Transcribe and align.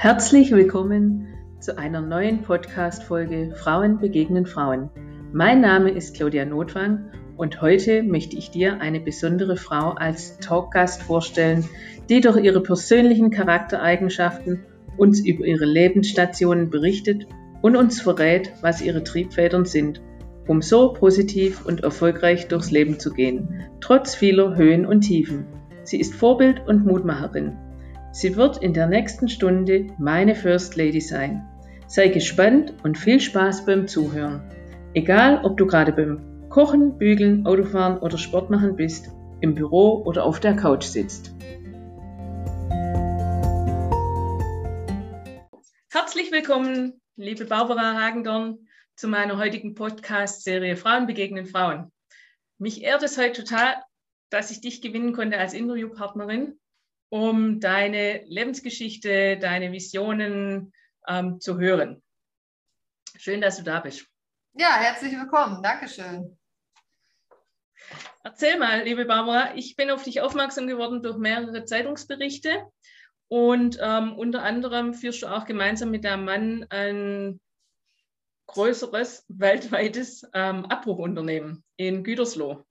Herzlich 0.00 0.52
willkommen 0.52 1.26
zu 1.58 1.76
einer 1.76 2.00
neuen 2.00 2.42
Podcast-Folge 2.42 3.52
Frauen 3.56 3.98
begegnen 3.98 4.46
Frauen. 4.46 4.90
Mein 5.32 5.60
Name 5.60 5.90
ist 5.90 6.14
Claudia 6.14 6.44
Notwang 6.44 7.10
und 7.36 7.60
heute 7.60 8.04
möchte 8.04 8.36
ich 8.36 8.52
dir 8.52 8.80
eine 8.80 9.00
besondere 9.00 9.56
Frau 9.56 9.94
als 9.94 10.38
Talkgast 10.38 11.02
vorstellen, 11.02 11.68
die 12.08 12.20
durch 12.20 12.36
ihre 12.36 12.62
persönlichen 12.62 13.32
Charaktereigenschaften 13.32 14.60
uns 14.96 15.18
über 15.18 15.44
ihre 15.44 15.64
Lebensstationen 15.64 16.70
berichtet 16.70 17.26
und 17.60 17.74
uns 17.74 18.00
verrät, 18.00 18.52
was 18.60 18.80
ihre 18.80 19.02
Triebfedern 19.02 19.64
sind, 19.64 20.00
um 20.46 20.62
so 20.62 20.92
positiv 20.92 21.66
und 21.66 21.82
erfolgreich 21.82 22.46
durchs 22.46 22.70
Leben 22.70 23.00
zu 23.00 23.12
gehen, 23.12 23.64
trotz 23.80 24.14
vieler 24.14 24.54
Höhen 24.54 24.86
und 24.86 25.00
Tiefen. 25.00 25.46
Sie 25.82 25.98
ist 25.98 26.14
Vorbild 26.14 26.68
und 26.68 26.86
Mutmacherin. 26.86 27.56
Sie 28.10 28.36
wird 28.36 28.56
in 28.56 28.72
der 28.72 28.86
nächsten 28.86 29.28
Stunde 29.28 29.88
meine 29.98 30.34
First 30.34 30.76
Lady 30.76 31.00
sein. 31.00 31.46
Sei 31.86 32.08
gespannt 32.08 32.72
und 32.82 32.96
viel 32.96 33.20
Spaß 33.20 33.66
beim 33.66 33.86
Zuhören. 33.86 34.42
Egal, 34.94 35.44
ob 35.44 35.58
du 35.58 35.66
gerade 35.66 35.92
beim 35.92 36.48
Kochen, 36.48 36.96
Bügeln, 36.96 37.46
Autofahren 37.46 37.98
oder 37.98 38.16
Sport 38.16 38.48
machen 38.48 38.76
bist, 38.76 39.10
im 39.42 39.54
Büro 39.54 40.02
oder 40.06 40.24
auf 40.24 40.40
der 40.40 40.56
Couch 40.56 40.84
sitzt. 40.84 41.34
Herzlich 45.90 46.32
willkommen, 46.32 47.02
liebe 47.16 47.44
Barbara 47.44 48.00
Hagendorn, 48.00 48.66
zu 48.96 49.06
meiner 49.06 49.36
heutigen 49.36 49.74
Podcast-Serie 49.74 50.76
Frauen 50.76 51.06
begegnen 51.06 51.44
Frauen. 51.44 51.92
Mich 52.56 52.82
ehrt 52.82 53.02
es 53.02 53.18
heute 53.18 53.44
total, 53.44 53.76
dass 54.30 54.50
ich 54.50 54.62
dich 54.62 54.80
gewinnen 54.80 55.12
konnte 55.12 55.38
als 55.38 55.52
Interviewpartnerin 55.52 56.58
um 57.08 57.60
deine 57.60 58.22
Lebensgeschichte, 58.24 59.38
deine 59.38 59.72
Visionen 59.72 60.72
ähm, 61.06 61.40
zu 61.40 61.58
hören. 61.58 62.02
Schön, 63.16 63.40
dass 63.40 63.56
du 63.56 63.62
da 63.62 63.80
bist. 63.80 64.06
Ja, 64.54 64.76
herzlich 64.76 65.12
willkommen. 65.12 65.62
Dankeschön. 65.62 66.38
Erzähl 68.24 68.58
mal, 68.58 68.82
liebe 68.82 69.04
Barbara, 69.04 69.54
ich 69.54 69.76
bin 69.76 69.90
auf 69.90 70.02
dich 70.02 70.20
aufmerksam 70.20 70.66
geworden 70.66 71.02
durch 71.02 71.16
mehrere 71.16 71.64
Zeitungsberichte 71.64 72.66
und 73.28 73.78
ähm, 73.80 74.16
unter 74.16 74.42
anderem 74.42 74.94
führst 74.94 75.22
du 75.22 75.28
auch 75.28 75.46
gemeinsam 75.46 75.90
mit 75.90 76.04
deinem 76.04 76.24
Mann 76.24 76.66
ein 76.70 77.40
größeres 78.46 79.24
weltweites 79.28 80.26
ähm, 80.34 80.64
Abbruchunternehmen 80.66 81.64
in 81.76 82.02
Gütersloh. 82.02 82.66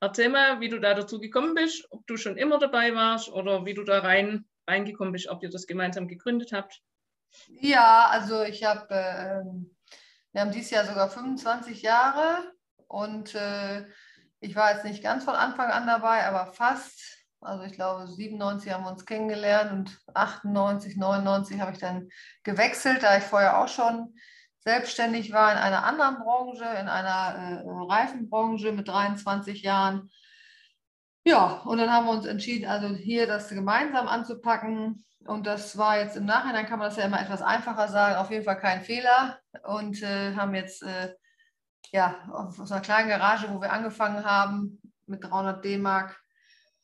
Erzähl 0.00 0.28
mal, 0.28 0.60
wie 0.60 0.68
du 0.68 0.78
da 0.78 0.94
dazu 0.94 1.18
gekommen 1.18 1.54
bist, 1.54 1.86
ob 1.90 2.06
du 2.06 2.16
schon 2.16 2.36
immer 2.36 2.58
dabei 2.58 2.94
warst 2.94 3.30
oder 3.30 3.64
wie 3.64 3.74
du 3.74 3.82
da 3.82 4.00
rein, 4.00 4.44
reingekommen 4.68 5.12
bist, 5.12 5.28
ob 5.28 5.42
ihr 5.42 5.50
das 5.50 5.66
gemeinsam 5.66 6.06
gegründet 6.06 6.52
habt. 6.52 6.82
Ja, 7.48 8.08
also 8.10 8.42
ich 8.42 8.64
habe, 8.64 8.94
äh, 8.94 9.42
wir 10.32 10.40
haben 10.40 10.52
dieses 10.52 10.70
Jahr 10.70 10.84
sogar 10.84 11.08
25 11.08 11.82
Jahre 11.82 12.52
und 12.88 13.34
äh, 13.34 13.86
ich 14.40 14.54
war 14.54 14.72
jetzt 14.72 14.84
nicht 14.84 15.02
ganz 15.02 15.24
von 15.24 15.34
Anfang 15.34 15.70
an 15.70 15.86
dabei, 15.86 16.26
aber 16.26 16.52
fast. 16.52 17.24
Also 17.40 17.64
ich 17.64 17.72
glaube, 17.72 18.06
97 18.06 18.72
haben 18.72 18.84
wir 18.84 18.90
uns 18.90 19.06
kennengelernt 19.06 19.72
und 19.72 19.98
98, 20.14 20.96
99 20.96 21.60
habe 21.60 21.72
ich 21.72 21.78
dann 21.78 22.08
gewechselt, 22.42 23.02
da 23.02 23.16
ich 23.16 23.24
vorher 23.24 23.58
auch 23.58 23.68
schon 23.68 24.14
selbstständig 24.66 25.32
war 25.32 25.52
in 25.52 25.58
einer 25.58 25.84
anderen 25.84 26.18
Branche, 26.18 26.64
in 26.64 26.88
einer 26.88 27.62
äh, 27.62 27.92
Reifenbranche 27.92 28.72
mit 28.72 28.88
23 28.88 29.62
Jahren. 29.62 30.10
Ja, 31.24 31.60
und 31.64 31.78
dann 31.78 31.92
haben 31.92 32.06
wir 32.06 32.12
uns 32.12 32.26
entschieden, 32.26 32.68
also 32.68 32.88
hier 32.88 33.28
das 33.28 33.48
gemeinsam 33.48 34.08
anzupacken. 34.08 35.04
Und 35.24 35.46
das 35.46 35.78
war 35.78 36.00
jetzt 36.00 36.16
im 36.16 36.24
Nachhinein, 36.24 36.66
kann 36.66 36.80
man 36.80 36.88
das 36.88 36.96
ja 36.96 37.04
immer 37.04 37.20
etwas 37.20 37.42
einfacher 37.42 37.86
sagen, 37.86 38.16
auf 38.16 38.32
jeden 38.32 38.44
Fall 38.44 38.58
kein 38.58 38.82
Fehler. 38.82 39.38
Und 39.62 40.02
äh, 40.02 40.34
haben 40.34 40.56
jetzt, 40.56 40.82
äh, 40.82 41.14
ja, 41.92 42.16
aus 42.32 42.72
einer 42.72 42.80
kleinen 42.80 43.08
Garage, 43.08 43.48
wo 43.54 43.60
wir 43.60 43.72
angefangen 43.72 44.24
haben, 44.24 44.82
mit 45.06 45.22
300 45.22 45.64
D-Mark, 45.64 46.20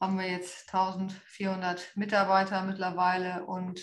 haben 0.00 0.20
wir 0.20 0.30
jetzt 0.30 0.72
1400 0.72 1.96
Mitarbeiter 1.96 2.62
mittlerweile 2.62 3.44
und 3.44 3.80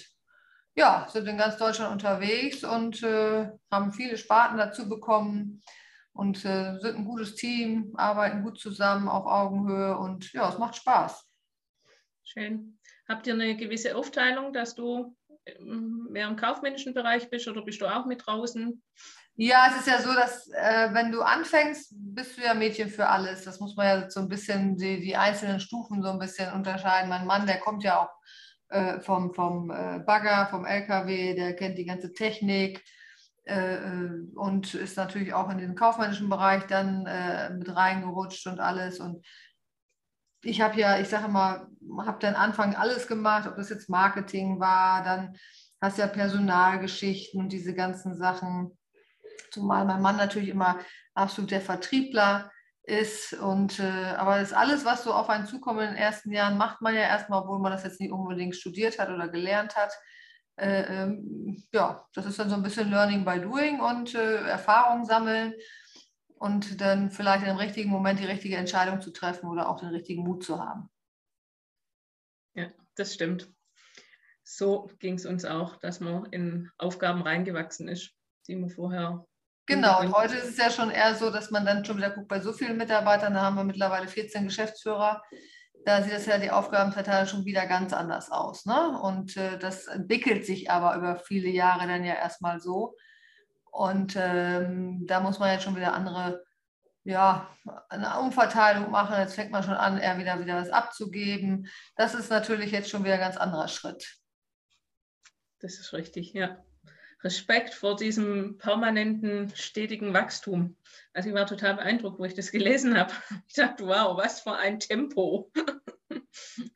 ja, 0.79 1.05
sind 1.11 1.27
in 1.27 1.37
ganz 1.37 1.57
Deutschland 1.57 1.91
unterwegs 1.91 2.63
und 2.63 3.03
äh, 3.03 3.49
haben 3.69 3.91
viele 3.91 4.17
Sparten 4.17 4.57
dazu 4.57 4.87
bekommen 4.87 5.61
und 6.13 6.37
äh, 6.45 6.79
sind 6.79 6.95
ein 6.95 7.05
gutes 7.05 7.35
Team, 7.35 7.93
arbeiten 7.97 8.43
gut 8.43 8.59
zusammen 8.59 9.09
auf 9.09 9.25
Augenhöhe 9.25 9.97
und 9.97 10.31
ja, 10.31 10.49
es 10.49 10.57
macht 10.57 10.77
Spaß. 10.77 11.25
Schön. 12.23 12.79
Habt 13.09 13.27
ihr 13.27 13.33
eine 13.33 13.57
gewisse 13.57 13.97
Aufteilung, 13.97 14.53
dass 14.53 14.73
du 14.73 15.17
ähm, 15.45 16.07
mehr 16.11 16.29
im 16.29 16.37
kaufmännischen 16.37 16.93
Bereich 16.93 17.29
bist 17.29 17.47
oder 17.49 17.61
bist 17.61 17.81
du 17.81 17.85
auch 17.85 18.05
mit 18.05 18.25
draußen? 18.25 18.81
Ja, 19.35 19.67
es 19.69 19.81
ist 19.81 19.87
ja 19.87 20.01
so, 20.01 20.13
dass 20.13 20.47
äh, 20.49 20.93
wenn 20.93 21.11
du 21.11 21.21
anfängst, 21.21 21.91
bist 21.91 22.37
du 22.37 22.41
ja 22.41 22.53
Mädchen 22.53 22.89
für 22.89 23.07
alles. 23.07 23.43
Das 23.43 23.59
muss 23.59 23.75
man 23.75 23.85
ja 23.85 24.09
so 24.09 24.21
ein 24.21 24.29
bisschen, 24.29 24.77
die, 24.77 25.01
die 25.01 25.15
einzelnen 25.17 25.59
Stufen 25.59 26.01
so 26.01 26.09
ein 26.09 26.19
bisschen 26.19 26.53
unterscheiden. 26.53 27.09
Mein 27.09 27.25
Mann, 27.25 27.47
der 27.47 27.59
kommt 27.59 27.83
ja 27.83 27.99
auch 27.99 28.09
äh, 28.69 28.99
vom, 28.99 29.33
vom 29.33 29.71
äh, 29.71 29.99
Bagger, 29.99 30.47
vom 30.47 30.65
LKW, 30.65 31.35
der 31.35 31.55
kennt 31.55 31.77
die 31.77 31.85
ganze 31.85 32.13
Technik 32.13 32.83
äh, 33.45 33.75
äh, 33.75 34.27
und 34.35 34.73
ist 34.75 34.97
natürlich 34.97 35.33
auch 35.33 35.49
in 35.49 35.57
den 35.57 35.75
kaufmännischen 35.75 36.29
Bereich 36.29 36.65
dann 36.67 37.05
äh, 37.07 37.49
mit 37.49 37.75
reingerutscht 37.75 38.45
und 38.47 38.59
alles. 38.59 38.99
Und 38.99 39.25
ich 40.43 40.61
habe 40.61 40.79
ja, 40.79 40.99
ich 40.99 41.09
sage 41.09 41.27
mal, 41.27 41.67
habe 42.05 42.19
dann 42.19 42.35
Anfang 42.35 42.75
alles 42.75 43.07
gemacht, 43.07 43.47
ob 43.47 43.55
das 43.55 43.69
jetzt 43.69 43.89
Marketing 43.89 44.59
war, 44.59 45.03
dann 45.03 45.35
hast 45.81 45.97
ja 45.97 46.07
Personalgeschichten 46.07 47.41
und 47.41 47.51
diese 47.51 47.73
ganzen 47.73 48.15
Sachen. 48.15 48.77
Zumal 49.51 49.85
mein 49.85 50.01
Mann 50.01 50.17
natürlich 50.17 50.49
immer 50.49 50.77
absolut 51.15 51.49
der 51.49 51.61
Vertriebler 51.61 52.51
ist. 52.89 53.33
Und 53.33 53.79
äh, 53.79 54.13
aber 54.17 54.39
das 54.39 54.53
alles, 54.53 54.85
was 54.85 55.03
so 55.03 55.13
auf 55.13 55.29
einen 55.29 55.45
zukommt 55.45 55.79
in 55.81 55.87
den 55.87 55.95
ersten 55.95 56.31
Jahren, 56.31 56.57
macht 56.57 56.81
man 56.81 56.95
ja 56.95 57.01
erstmal, 57.01 57.41
obwohl 57.41 57.59
man 57.59 57.71
das 57.71 57.83
jetzt 57.83 58.01
nicht 58.01 58.11
unbedingt 58.11 58.55
studiert 58.55 58.99
hat 58.99 59.09
oder 59.09 59.27
gelernt 59.27 59.75
hat. 59.75 59.93
Äh, 60.57 61.03
ähm, 61.03 61.63
ja, 61.71 62.05
das 62.13 62.25
ist 62.25 62.39
dann 62.39 62.49
so 62.49 62.55
ein 62.55 62.63
bisschen 62.63 62.89
Learning 62.89 63.23
by 63.23 63.39
Doing 63.39 63.79
und 63.79 64.13
äh, 64.15 64.41
Erfahrung 64.47 65.05
sammeln 65.05 65.53
und 66.35 66.81
dann 66.81 67.11
vielleicht 67.11 67.45
im 67.45 67.57
richtigen 67.57 67.89
Moment 67.89 68.19
die 68.19 68.25
richtige 68.25 68.57
Entscheidung 68.57 69.01
zu 69.01 69.11
treffen 69.11 69.47
oder 69.49 69.69
auch 69.69 69.79
den 69.79 69.89
richtigen 69.89 70.23
Mut 70.23 70.43
zu 70.43 70.59
haben. 70.59 70.89
Ja, 72.55 72.67
das 72.95 73.13
stimmt. 73.13 73.49
So 74.43 74.89
ging 74.99 75.13
es 75.13 75.25
uns 75.25 75.45
auch, 75.45 75.77
dass 75.77 75.99
man 75.99 76.25
in 76.31 76.71
Aufgaben 76.77 77.21
reingewachsen 77.21 77.87
ist, 77.87 78.15
die 78.47 78.55
man 78.55 78.69
vorher 78.69 79.27
Genau, 79.69 79.99
und 79.99 80.13
heute 80.13 80.35
ist 80.35 80.49
es 80.49 80.57
ja 80.57 80.71
schon 80.71 80.89
eher 80.89 81.13
so, 81.13 81.29
dass 81.29 81.51
man 81.51 81.63
dann 81.63 81.85
schon 81.85 81.97
wieder 81.97 82.09
guckt, 82.09 82.27
bei 82.27 82.39
so 82.39 82.53
vielen 82.53 82.75
Mitarbeitern, 82.75 83.35
da 83.35 83.41
haben 83.41 83.55
wir 83.55 83.63
mittlerweile 83.63 84.07
14 84.07 84.45
Geschäftsführer, 84.45 85.21
da 85.85 86.01
sieht 86.01 86.11
das 86.11 86.25
ja 86.25 86.39
die 86.39 86.49
Aufgabenverteilung 86.49 87.27
schon 87.27 87.45
wieder 87.45 87.67
ganz 87.67 87.93
anders 87.93 88.31
aus. 88.31 88.65
Ne? 88.65 88.99
Und 88.99 89.37
äh, 89.37 89.59
das 89.59 89.85
entwickelt 89.85 90.43
sich 90.43 90.71
aber 90.71 90.95
über 90.95 91.17
viele 91.17 91.49
Jahre 91.49 91.87
dann 91.87 92.03
ja 92.03 92.15
erstmal 92.15 92.59
so. 92.59 92.95
Und 93.71 94.15
ähm, 94.17 95.05
da 95.05 95.19
muss 95.19 95.37
man 95.37 95.51
jetzt 95.51 95.65
schon 95.65 95.75
wieder 95.75 95.93
andere, 95.93 96.43
ja, 97.03 97.47
eine 97.89 98.19
Umverteilung 98.21 98.89
machen. 98.89 99.19
Jetzt 99.19 99.35
fängt 99.35 99.51
man 99.51 99.61
schon 99.61 99.75
an, 99.75 99.99
eher 99.99 100.17
wieder, 100.17 100.39
wieder 100.39 100.59
was 100.59 100.71
abzugeben. 100.71 101.67
Das 101.95 102.15
ist 102.15 102.31
natürlich 102.31 102.71
jetzt 102.71 102.89
schon 102.89 103.03
wieder 103.03 103.13
ein 103.13 103.19
ganz 103.19 103.37
anderer 103.37 103.67
Schritt. 103.67 104.17
Das 105.59 105.73
ist 105.79 105.93
richtig, 105.93 106.33
ja. 106.33 106.57
Respekt 107.23 107.73
vor 107.73 107.97
diesem 107.97 108.57
permanenten, 108.57 109.51
stetigen 109.55 110.13
Wachstum. 110.13 110.77
Also 111.13 111.29
ich 111.29 111.35
war 111.35 111.45
total 111.45 111.75
beeindruckt, 111.75 112.17
wo 112.17 112.23
ich 112.23 112.33
das 112.33 112.51
gelesen 112.51 112.97
habe. 112.97 113.13
Ich 113.47 113.55
dachte, 113.55 113.85
wow, 113.85 114.17
was 114.17 114.41
für 114.41 114.55
ein 114.55 114.79
Tempo. 114.79 115.51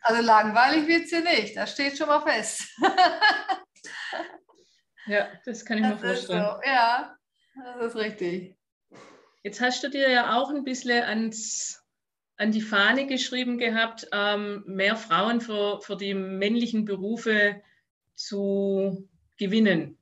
Also 0.02 0.22
langweilig 0.22 0.88
wird 0.88 1.06
es 1.06 1.10
hier 1.10 1.24
nicht, 1.24 1.58
das 1.58 1.72
steht 1.72 1.98
schon 1.98 2.08
mal 2.08 2.22
fest. 2.22 2.64
Ja, 5.06 5.28
das 5.44 5.66
kann 5.66 5.80
ich 5.80 5.84
das 5.84 6.00
mir 6.00 6.08
vorstellen. 6.08 6.46
So. 6.46 6.70
Ja, 6.70 7.18
das 7.56 7.88
ist 7.88 7.96
richtig. 7.98 8.56
Jetzt 9.44 9.60
hast 9.60 9.84
du 9.84 9.90
dir 9.90 10.10
ja 10.10 10.38
auch 10.38 10.50
ein 10.50 10.64
bisschen 10.64 11.04
ans, 11.04 11.84
an 12.38 12.54
die 12.54 12.62
Fahne 12.62 13.06
geschrieben 13.06 13.58
gehabt, 13.58 14.08
ähm, 14.14 14.64
mehr 14.66 14.96
Frauen 14.96 15.42
für, 15.42 15.82
für 15.82 15.98
die 15.98 16.14
männlichen 16.14 16.86
Berufe 16.86 17.62
zu 18.16 19.10
gewinnen 19.38 19.98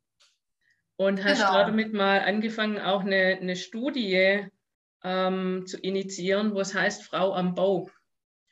und 1.05 1.23
hast 1.23 1.39
genau. 1.39 1.53
damit 1.53 1.93
mal 1.93 2.21
angefangen, 2.21 2.79
auch 2.79 3.01
eine, 3.01 3.39
eine 3.41 3.55
Studie 3.55 4.45
ähm, 5.03 5.65
zu 5.65 5.77
initiieren, 5.77 6.53
wo 6.53 6.59
es 6.59 6.75
heißt 6.75 7.03
Frau 7.03 7.33
am 7.33 7.55
Bau. 7.55 7.89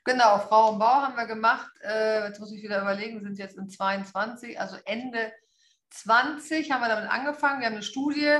Genau, 0.03 0.39
Frau 0.39 0.69
am 0.69 0.79
Bau 0.79 0.87
haben 0.87 1.15
wir 1.15 1.27
gemacht. 1.27 1.69
Äh, 1.83 2.25
jetzt 2.27 2.39
muss 2.39 2.51
ich 2.51 2.63
wieder 2.63 2.81
überlegen, 2.81 3.19
wir 3.19 3.27
sind 3.27 3.37
jetzt 3.37 3.57
in 3.57 3.69
22, 3.69 4.59
also 4.59 4.77
Ende 4.85 5.31
20 5.91 6.71
haben 6.71 6.81
wir 6.81 6.89
damit 6.89 7.11
angefangen. 7.11 7.59
Wir 7.59 7.67
haben 7.67 7.73
eine 7.73 7.83
Studie 7.83 8.37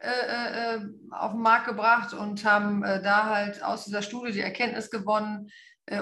äh, 0.00 0.74
äh, 0.74 0.80
auf 1.12 1.30
den 1.30 1.42
Markt 1.42 1.68
gebracht 1.68 2.14
und 2.14 2.44
haben 2.44 2.82
äh, 2.82 3.00
da 3.00 3.26
halt 3.26 3.62
aus 3.62 3.84
dieser 3.84 4.02
Studie 4.02 4.32
die 4.32 4.40
Erkenntnis 4.40 4.90
gewonnen, 4.90 5.46
äh, 5.46 5.52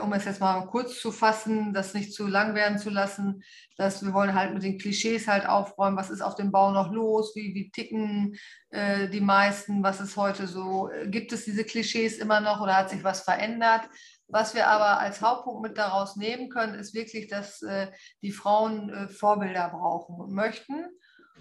um 0.02 0.12
es 0.12 0.26
jetzt 0.26 0.40
mal 0.40 0.66
kurz 0.66 1.00
zu 1.00 1.10
fassen, 1.10 1.72
das 1.72 1.94
nicht 1.94 2.12
zu 2.12 2.26
lang 2.26 2.54
werden 2.54 2.78
zu 2.78 2.90
lassen, 2.90 3.42
dass 3.76 4.04
wir 4.04 4.12
wollen 4.12 4.34
halt 4.34 4.52
mit 4.52 4.62
den 4.62 4.78
Klischees 4.78 5.26
halt 5.26 5.48
aufräumen, 5.48 5.96
was 5.96 6.10
ist 6.10 6.20
auf 6.20 6.34
dem 6.34 6.52
Bau 6.52 6.70
noch 6.70 6.92
los, 6.92 7.34
wie, 7.34 7.54
wie 7.54 7.70
ticken 7.70 8.36
äh, 8.70 9.08
die 9.08 9.22
meisten, 9.22 9.82
was 9.82 10.00
ist 10.00 10.16
heute 10.16 10.46
so, 10.46 10.90
gibt 11.06 11.32
es 11.32 11.46
diese 11.46 11.64
Klischees 11.64 12.18
immer 12.18 12.40
noch 12.40 12.60
oder 12.60 12.76
hat 12.76 12.90
sich 12.90 13.02
was 13.04 13.22
verändert? 13.22 13.88
Was 14.28 14.54
wir 14.54 14.68
aber 14.68 15.00
als 15.00 15.22
Hauptpunkt 15.22 15.62
mit 15.62 15.78
daraus 15.78 16.16
nehmen 16.16 16.50
können, 16.50 16.74
ist 16.74 16.94
wirklich, 16.94 17.28
dass 17.28 17.62
äh, 17.62 17.88
die 18.22 18.32
Frauen 18.32 18.90
äh, 18.90 19.08
Vorbilder 19.08 19.70
brauchen 19.70 20.16
und 20.20 20.32
möchten. 20.32 20.86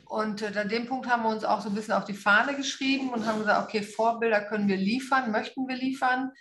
Und 0.06 0.42
äh, 0.42 0.58
an 0.58 0.70
dem 0.70 0.88
Punkt 0.88 1.08
haben 1.08 1.24
wir 1.24 1.30
uns 1.30 1.44
auch 1.44 1.62
so 1.62 1.70
ein 1.70 1.76
bisschen 1.76 1.94
auf 1.94 2.06
die 2.06 2.14
Fahne 2.14 2.56
geschrieben 2.56 3.10
und 3.10 3.28
haben 3.28 3.40
gesagt, 3.40 3.68
okay, 3.68 3.84
Vorbilder 3.84 4.42
können 4.42 4.68
wir 4.68 4.78
liefern, 4.78 5.32
möchten 5.32 5.68
wir 5.68 5.76
liefern. 5.76 6.32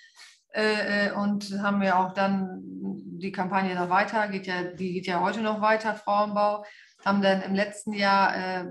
Äh, 0.54 1.08
äh, 1.08 1.12
und 1.12 1.62
haben 1.62 1.82
ja 1.82 2.02
auch 2.02 2.14
dann 2.14 2.60
die 2.62 3.32
Kampagne 3.32 3.74
noch 3.74 3.90
weiter, 3.90 4.28
geht 4.28 4.46
ja, 4.46 4.62
die 4.62 4.94
geht 4.94 5.06
ja 5.06 5.20
heute 5.20 5.40
noch 5.40 5.60
weiter, 5.60 5.94
Frauenbau. 5.94 6.64
Haben 7.04 7.22
dann 7.22 7.42
im 7.42 7.54
letzten 7.54 7.92
Jahr, 7.92 8.34
äh, 8.34 8.64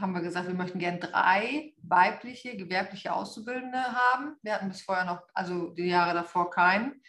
haben 0.00 0.14
wir 0.14 0.22
gesagt, 0.22 0.46
wir 0.46 0.54
möchten 0.54 0.78
gerne 0.78 0.98
drei 0.98 1.74
weibliche, 1.82 2.56
gewerbliche 2.56 3.12
Auszubildende 3.12 3.78
haben. 3.78 4.36
Wir 4.42 4.54
hatten 4.54 4.68
bis 4.68 4.82
vorher 4.82 5.04
noch, 5.04 5.22
also 5.34 5.70
die 5.70 5.88
Jahre 5.88 6.14
davor 6.14 6.50
keinen. 6.50 7.02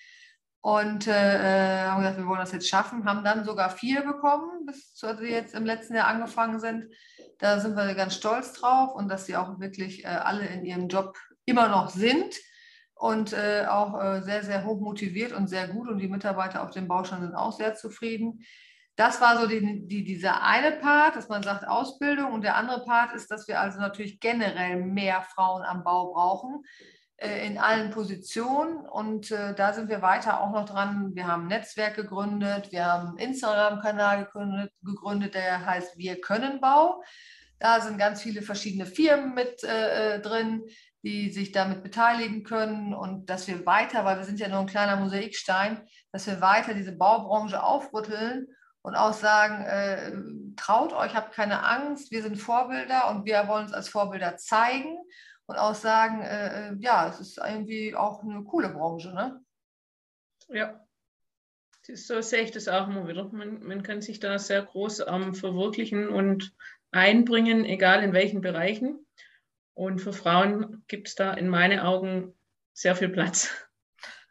Und 0.59 1.07
äh, 1.07 1.83
haben 1.83 2.01
gesagt, 2.01 2.17
wir 2.17 2.25
wollen 2.25 2.39
das 2.39 2.51
jetzt 2.51 2.67
schaffen, 2.67 3.05
haben 3.05 3.23
dann 3.23 3.45
sogar 3.45 3.69
vier 3.69 4.01
bekommen, 4.01 4.65
bis 4.65 4.95
zu, 4.95 5.15
die 5.15 5.25
jetzt 5.25 5.53
im 5.53 5.63
letzten 5.63 5.93
Jahr 5.93 6.07
angefangen 6.07 6.59
sind. 6.59 6.85
Da 7.37 7.59
sind 7.59 7.75
wir 7.75 7.93
ganz 7.93 8.15
stolz 8.15 8.53
drauf 8.53 8.95
und 8.95 9.07
dass 9.07 9.27
sie 9.27 9.37
auch 9.37 9.59
wirklich 9.59 10.03
äh, 10.03 10.07
alle 10.07 10.47
in 10.47 10.65
ihrem 10.65 10.87
Job 10.87 11.15
immer 11.45 11.69
noch 11.69 11.89
sind 11.89 12.35
und 12.95 13.33
äh, 13.33 13.65
auch 13.67 14.01
äh, 14.01 14.21
sehr, 14.21 14.43
sehr 14.43 14.65
hoch 14.65 14.79
motiviert 14.79 15.33
und 15.33 15.47
sehr 15.47 15.67
gut. 15.67 15.89
Und 15.89 15.99
die 15.99 16.07
Mitarbeiter 16.07 16.63
auf 16.63 16.71
dem 16.71 16.87
Baustand 16.87 17.23
sind 17.23 17.35
auch 17.35 17.51
sehr 17.51 17.75
zufrieden. 17.75 18.39
Das 18.95 19.19
war 19.19 19.37
so 19.37 19.47
die, 19.47 19.85
die, 19.85 20.05
dieser 20.05 20.41
eine 20.41 20.71
Part, 20.71 21.17
dass 21.17 21.27
man 21.27 21.43
sagt 21.43 21.67
Ausbildung. 21.67 22.31
Und 22.31 22.43
der 22.43 22.55
andere 22.55 22.85
Part 22.85 23.13
ist, 23.13 23.29
dass 23.29 23.47
wir 23.49 23.59
also 23.59 23.79
natürlich 23.79 24.21
generell 24.21 24.77
mehr 24.77 25.21
Frauen 25.21 25.63
am 25.63 25.83
Bau 25.83 26.13
brauchen 26.13 26.63
äh, 27.17 27.45
in 27.45 27.57
allen 27.57 27.91
Positionen. 27.91 28.87
Und 28.87 29.29
äh, 29.31 29.53
da 29.53 29.73
sind 29.73 29.89
wir 29.89 30.01
weiter 30.01 30.39
auch 30.39 30.51
noch 30.51 30.65
dran. 30.65 31.11
Wir 31.13 31.27
haben 31.27 31.43
ein 31.43 31.47
Netzwerk 31.49 31.95
gegründet, 31.95 32.71
wir 32.71 32.85
haben 32.85 33.09
einen 33.09 33.17
Instagram-Kanal 33.17 34.25
gegründet, 34.25 34.71
gegründet, 34.81 35.33
der 35.33 35.65
heißt 35.65 35.97
Wir 35.97 36.21
können 36.21 36.61
Bau. 36.61 37.03
Da 37.59 37.81
sind 37.81 37.97
ganz 37.97 38.21
viele 38.21 38.41
verschiedene 38.41 38.85
Firmen 38.85 39.33
mit 39.33 39.63
äh, 39.65 40.15
äh 40.15 40.21
drin, 40.21 40.63
die 41.05 41.29
sich 41.29 41.51
damit 41.51 41.83
beteiligen 41.83 42.43
können 42.43 42.95
und 42.95 43.29
dass 43.29 43.47
wir 43.47 43.67
weiter, 43.67 44.05
weil 44.05 44.17
wir 44.17 44.25
sind 44.25 44.39
ja 44.39 44.47
nur 44.47 44.59
ein 44.59 44.65
kleiner 44.65 44.95
Mosaikstein, 44.95 45.87
dass 46.11 46.25
wir 46.25 46.41
weiter 46.41 46.73
diese 46.73 46.97
Baubranche 46.97 47.61
aufrütteln 47.61 48.47
und 48.81 48.95
auch 48.95 49.13
sagen, 49.13 49.63
äh, 49.65 50.11
traut 50.55 50.93
euch, 50.93 51.13
habt 51.15 51.35
keine 51.35 51.63
Angst, 51.63 52.11
wir 52.11 52.23
sind 52.23 52.37
Vorbilder 52.37 53.11
und 53.11 53.23
wir 53.25 53.47
wollen 53.47 53.65
uns 53.65 53.73
als 53.73 53.87
Vorbilder 53.87 54.37
zeigen 54.37 54.97
und 55.45 55.57
auch 55.57 55.75
sagen, 55.75 56.23
äh, 56.23 56.69
äh 56.69 56.75
ja, 56.79 57.07
es 57.07 57.19
ist 57.19 57.37
irgendwie 57.37 57.95
auch 57.95 58.23
eine 58.23 58.43
coole 58.43 58.69
Branche. 58.69 59.13
Ne? 59.13 59.39
Ja, 60.49 60.83
so 61.83 62.19
sehe 62.21 62.41
ich 62.41 62.51
das 62.51 62.67
auch 62.67 62.87
immer 62.87 63.07
wieder. 63.07 63.25
Man, 63.25 63.61
man 63.61 63.83
kann 63.83 64.01
sich 64.01 64.19
da 64.19 64.39
sehr 64.39 64.63
groß 64.63 65.03
ähm, 65.07 65.35
verwirklichen 65.35 66.09
und 66.09 66.51
einbringen, 66.89 67.63
egal 67.63 68.03
in 68.03 68.13
welchen 68.13 68.41
Bereichen. 68.41 69.05
Und 69.75 69.99
für 69.99 70.13
Frauen 70.13 70.83
gibt 70.87 71.09
es 71.09 71.15
da 71.15 71.33
in 71.33 71.47
meinen 71.47 71.79
Augen 71.79 72.33
sehr 72.73 72.95
viel 72.95 73.09
Platz. 73.09 73.51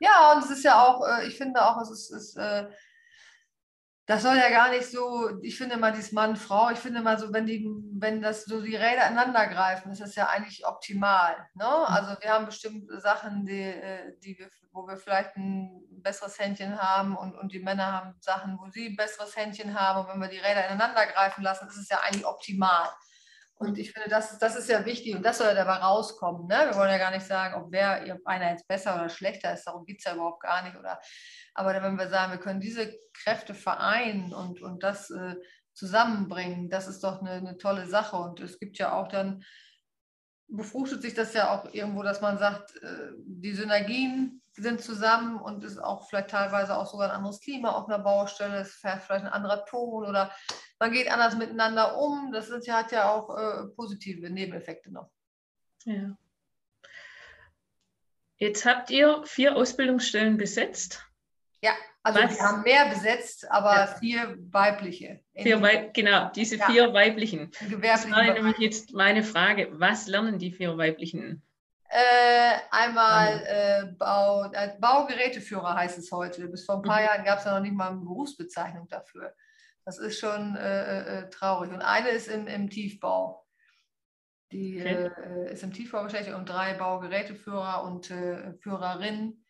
Ja, 0.00 0.32
und 0.32 0.44
es 0.44 0.50
ist 0.50 0.64
ja 0.64 0.82
auch, 0.82 1.06
äh, 1.06 1.26
ich 1.29 1.38
finde 1.38 1.64
auch, 1.64 1.81
es 1.81 1.91
ist, 1.91 2.11
ist 2.11 2.37
äh, 2.37 2.69
das 4.06 4.23
soll 4.23 4.37
ja 4.37 4.50
gar 4.50 4.70
nicht 4.70 4.91
so, 4.91 5.31
ich 5.41 5.56
finde 5.56 5.79
mal 5.79 5.93
dieses 5.93 6.12
Mann, 6.12 6.37
Frau, 6.37 6.69
ich 6.70 6.79
finde 6.79 7.00
mal 7.00 7.19
so, 7.19 7.32
wenn 7.32 7.46
die, 7.46 7.67
wenn 7.94 8.20
das 8.20 8.44
so 8.44 8.61
die 8.61 8.76
Räder 8.76 9.06
ineinander 9.06 9.46
greifen, 9.46 9.93
ist 9.93 10.02
das 10.02 10.14
ja 10.14 10.29
eigentlich 10.29 10.67
optimal. 10.67 11.35
Ne? 11.55 11.67
Also 11.67 12.14
wir 12.20 12.31
haben 12.31 12.44
bestimmte 12.44 13.00
Sachen, 13.00 13.46
die, 13.46 13.62
äh, 13.62 14.19
die 14.23 14.38
wir, 14.38 14.50
wo 14.73 14.87
wir 14.87 14.99
vielleicht 14.99 15.37
ein 15.37 15.70
besseres 16.02 16.38
Händchen 16.38 16.79
haben 16.79 17.17
und, 17.17 17.35
und 17.35 17.52
die 17.52 17.61
Männer 17.61 17.93
haben 17.93 18.14
Sachen, 18.20 18.58
wo 18.58 18.69
sie 18.69 18.88
ein 18.88 18.96
besseres 18.96 19.37
Händchen 19.37 19.79
haben. 19.79 20.00
Und 20.00 20.12
wenn 20.12 20.20
wir 20.20 20.29
die 20.29 20.38
Räder 20.38 20.67
ineinander 20.67 21.06
greifen 21.06 21.43
lassen, 21.43 21.67
ist 21.69 21.79
es 21.79 21.88
ja 21.88 22.00
eigentlich 22.00 22.26
optimal. 22.26 22.91
Und 23.56 23.79
ich 23.79 23.93
finde, 23.93 24.09
das, 24.09 24.39
das 24.39 24.56
ist 24.56 24.69
ja 24.69 24.85
wichtig 24.85 25.15
und 25.15 25.25
das 25.25 25.39
soll 25.39 25.47
ja 25.47 25.55
dabei 25.55 25.77
rauskommen. 25.77 26.47
Ne? 26.47 26.67
Wir 26.71 26.77
wollen 26.77 26.91
ja 26.91 26.99
gar 26.99 27.12
nicht 27.12 27.27
sagen, 27.27 27.55
ob 27.55 27.71
wer 27.71 28.05
einer 28.25 28.51
jetzt 28.51 28.67
besser 28.67 28.97
oder 28.97 29.09
schlechter 29.09 29.55
ist, 29.55 29.65
darum 29.65 29.85
geht 29.85 29.99
es 29.99 30.05
ja 30.05 30.15
überhaupt 30.15 30.43
gar 30.43 30.62
nicht. 30.65 30.77
Oder, 30.77 31.01
aber 31.55 31.81
wenn 31.83 31.97
wir 31.97 32.09
sagen, 32.09 32.33
wir 32.33 32.41
können 32.41 32.61
diese 32.61 32.93
Kräfte 33.12 33.55
vereinen 33.55 34.35
und, 34.35 34.61
und 34.61 34.83
das 34.83 35.11
äh, 35.11 35.37
zusammenbringen, 35.73 36.69
das 36.69 36.89
ist 36.89 37.05
doch 37.05 37.21
eine, 37.21 37.33
eine 37.33 37.56
tolle 37.56 37.87
Sache. 37.87 38.17
Und 38.17 38.41
es 38.41 38.59
gibt 38.59 38.77
ja 38.79 38.93
auch 38.93 39.09
dann, 39.09 39.45
befruchtet 40.49 41.03
sich 41.03 41.15
das 41.15 41.33
ja 41.33 41.51
auch 41.51 41.73
irgendwo, 41.73 42.03
dass 42.03 42.21
man 42.21 42.39
sagt, 42.39 42.75
äh, 42.83 43.12
die 43.19 43.55
Synergien 43.55 44.43
sind 44.56 44.81
zusammen 44.81 45.37
und 45.41 45.65
ist 45.65 45.79
auch 45.79 46.09
vielleicht 46.09 46.31
teilweise 46.31 46.77
auch 46.77 46.87
sogar 46.87 47.11
ein 47.11 47.17
anderes 47.17 47.41
Klima 47.41 47.73
auf 47.73 47.89
einer 47.89 47.99
Baustelle, 47.99 48.59
es 48.59 48.75
fährt 48.75 49.03
vielleicht 49.03 49.25
ein 49.25 49.33
anderer 49.33 49.65
Ton 49.65 50.06
oder 50.06 50.33
man 50.79 50.93
geht 50.93 51.11
anders 51.11 51.37
miteinander 51.37 51.99
um. 51.99 52.31
Das 52.33 52.49
ist, 52.49 52.71
hat 52.71 52.93
ja 52.93 53.11
auch 53.11 53.37
äh, 53.37 53.67
positive 53.75 54.31
Nebeneffekte 54.31 54.93
noch. 54.93 55.11
Ja. 55.85 56.17
Jetzt 58.37 58.65
habt 58.65 58.91
ihr 58.91 59.23
vier 59.25 59.56
Ausbildungsstellen 59.56 60.37
besetzt. 60.37 61.05
Ja, 61.62 61.73
also 62.03 62.21
Was? 62.21 62.37
wir 62.37 62.43
haben 62.43 62.62
mehr 62.62 62.89
besetzt, 62.91 63.51
aber 63.51 63.75
ja. 63.75 63.87
vier 63.87 64.37
weibliche. 64.51 65.21
Vier 65.35 65.62
Wei 65.62 65.91
genau, 65.95 66.31
diese 66.35 66.56
ja. 66.56 66.67
vier 66.67 66.93
weiblichen. 66.93 67.51
Das 67.81 68.11
war 68.11 68.23
nämlich 68.23 68.59
jetzt 68.59 68.93
meine 68.93 69.23
Frage. 69.23 69.69
Was 69.73 70.06
lernen 70.06 70.39
die 70.39 70.53
vier 70.53 70.77
weiblichen? 70.77 71.43
Äh, 71.96 72.58
einmal 72.73 73.44
äh, 73.46 73.85
Bau, 73.96 74.50
äh, 74.52 74.76
Baugeräteführer 74.81 75.76
heißt 75.76 75.96
es 75.96 76.11
heute. 76.11 76.49
Bis 76.49 76.64
vor 76.64 76.76
ein 76.76 76.82
paar 76.82 76.99
mhm. 76.99 77.05
Jahren 77.05 77.25
gab 77.25 77.38
es 77.38 77.44
ja 77.44 77.55
noch 77.55 77.61
nicht 77.61 77.76
mal 77.76 77.91
eine 77.91 78.00
Berufsbezeichnung 78.00 78.88
dafür. 78.88 79.32
Das 79.85 79.99
ist 79.99 80.19
schon 80.19 80.56
äh, 80.56 80.82
äh, 80.82 81.19
äh, 81.19 81.31
traurig. 81.31 81.70
Und 81.70 81.82
eine 81.82 82.08
ist 82.08 82.26
im, 82.26 82.49
im 82.49 82.69
Tiefbau. 82.69 83.46
Die 84.50 84.81
okay. 84.81 85.52
ist 85.52 85.62
im 85.62 85.73
Tiefbau 85.73 86.02
beschäftigt 86.02 86.35
und 86.37 86.49
drei 86.49 86.75
Baugeräteführer 86.75 87.85
und 87.85 88.06
Führerinnen. 88.06 89.46